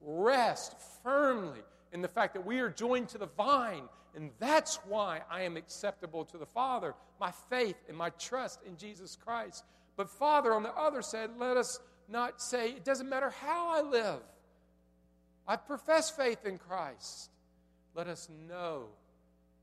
rest 0.01 0.75
firmly 1.03 1.61
in 1.91 2.01
the 2.01 2.07
fact 2.07 2.33
that 2.33 2.45
we 2.45 2.59
are 2.59 2.69
joined 2.69 3.09
to 3.09 3.17
the 3.17 3.27
vine, 3.37 3.83
and 4.15 4.31
that's 4.39 4.77
why 4.87 5.21
I 5.29 5.41
am 5.41 5.57
acceptable 5.57 6.25
to 6.25 6.37
the 6.37 6.45
Father, 6.45 6.95
my 7.19 7.31
faith 7.49 7.75
and 7.87 7.97
my 7.97 8.09
trust 8.11 8.59
in 8.65 8.77
Jesus 8.77 9.15
Christ. 9.15 9.63
But, 9.95 10.09
Father, 10.09 10.53
on 10.53 10.63
the 10.63 10.73
other 10.73 11.01
side, 11.01 11.31
let 11.37 11.57
us 11.57 11.79
not 12.07 12.41
say, 12.41 12.71
it 12.71 12.83
doesn't 12.83 13.09
matter 13.09 13.29
how 13.29 13.69
I 13.69 13.81
live. 13.81 14.21
I 15.47 15.55
profess 15.55 16.09
faith 16.09 16.45
in 16.45 16.57
Christ. 16.57 17.29
Let 17.95 18.07
us 18.07 18.29
know 18.47 18.85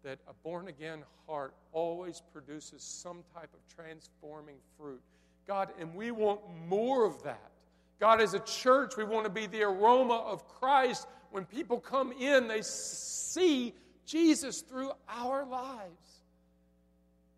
that 0.03 0.19
a 0.29 0.35
born 0.45 0.69
again 0.69 1.03
heart 1.27 1.55
always 1.73 2.23
produces 2.33 2.83
some 2.83 3.25
type 3.35 3.51
of 3.53 3.75
transforming 3.75 4.57
fruit. 4.79 5.01
God, 5.47 5.71
and 5.81 5.95
we 5.95 6.11
want 6.11 6.41
more 6.69 7.05
of 7.05 7.23
that. 7.23 7.51
God, 7.99 8.21
as 8.21 8.35
a 8.35 8.41
church, 8.41 8.97
we 8.97 9.05
want 9.05 9.25
to 9.25 9.31
be 9.31 9.47
the 9.47 9.63
aroma 9.63 10.19
of 10.19 10.47
Christ. 10.47 11.07
When 11.31 11.45
people 11.45 11.81
come 11.81 12.13
in, 12.13 12.49
they 12.49 12.63
see 12.63 13.75
Jesus 14.07 14.63
through 14.63 14.93
our 15.09 15.45
lives. 15.45 16.23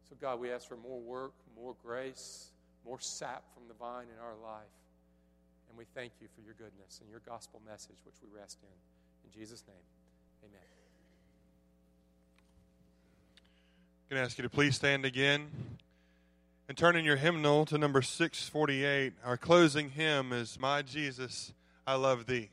So, 0.09 0.17
God, 0.21 0.41
we 0.41 0.51
ask 0.51 0.69
for 0.69 0.77
more 0.77 1.01
work, 1.01 1.33
more 1.57 1.75
grace, 1.83 2.51
more 2.85 2.99
sap 3.01 3.45
from 3.55 3.69
the 3.69 3.75
vine 3.75 4.07
in 4.15 4.23
our 4.23 4.35
life. 4.43 4.67
And 5.69 5.77
we 5.77 5.85
thank 5.95 6.13
you 6.21 6.29
for 6.35 6.41
your 6.41 6.55
goodness 6.55 7.01
and 7.01 7.11
your 7.11 7.21
gospel 7.27 7.61
message, 7.69 7.97
which 8.05 8.15
we 8.23 8.39
rest 8.39 8.59
in. 8.63 9.31
In 9.31 9.39
Jesus' 9.39 9.65
name, 9.67 9.77
amen. 10.45 10.61
I'm 14.11 14.17
going 14.17 14.21
to 14.23 14.27
ask 14.27 14.39
you 14.39 14.43
to 14.43 14.51
please 14.51 14.75
stand 14.75 15.05
again 15.05 15.49
and 16.69 16.77
turn 16.77 16.97
in 16.97 17.05
your 17.05 17.17
hymnal 17.17 17.67
to 17.67 17.77
number 17.77 18.01
648. 18.01 19.13
Our 19.25 19.37
closing 19.37 19.91
hymn 19.91 20.33
is 20.33 20.59
My 20.59 20.83
Jesus, 20.83 21.53
I 21.87 21.95
Love 21.95 22.27
Thee. 22.27 22.51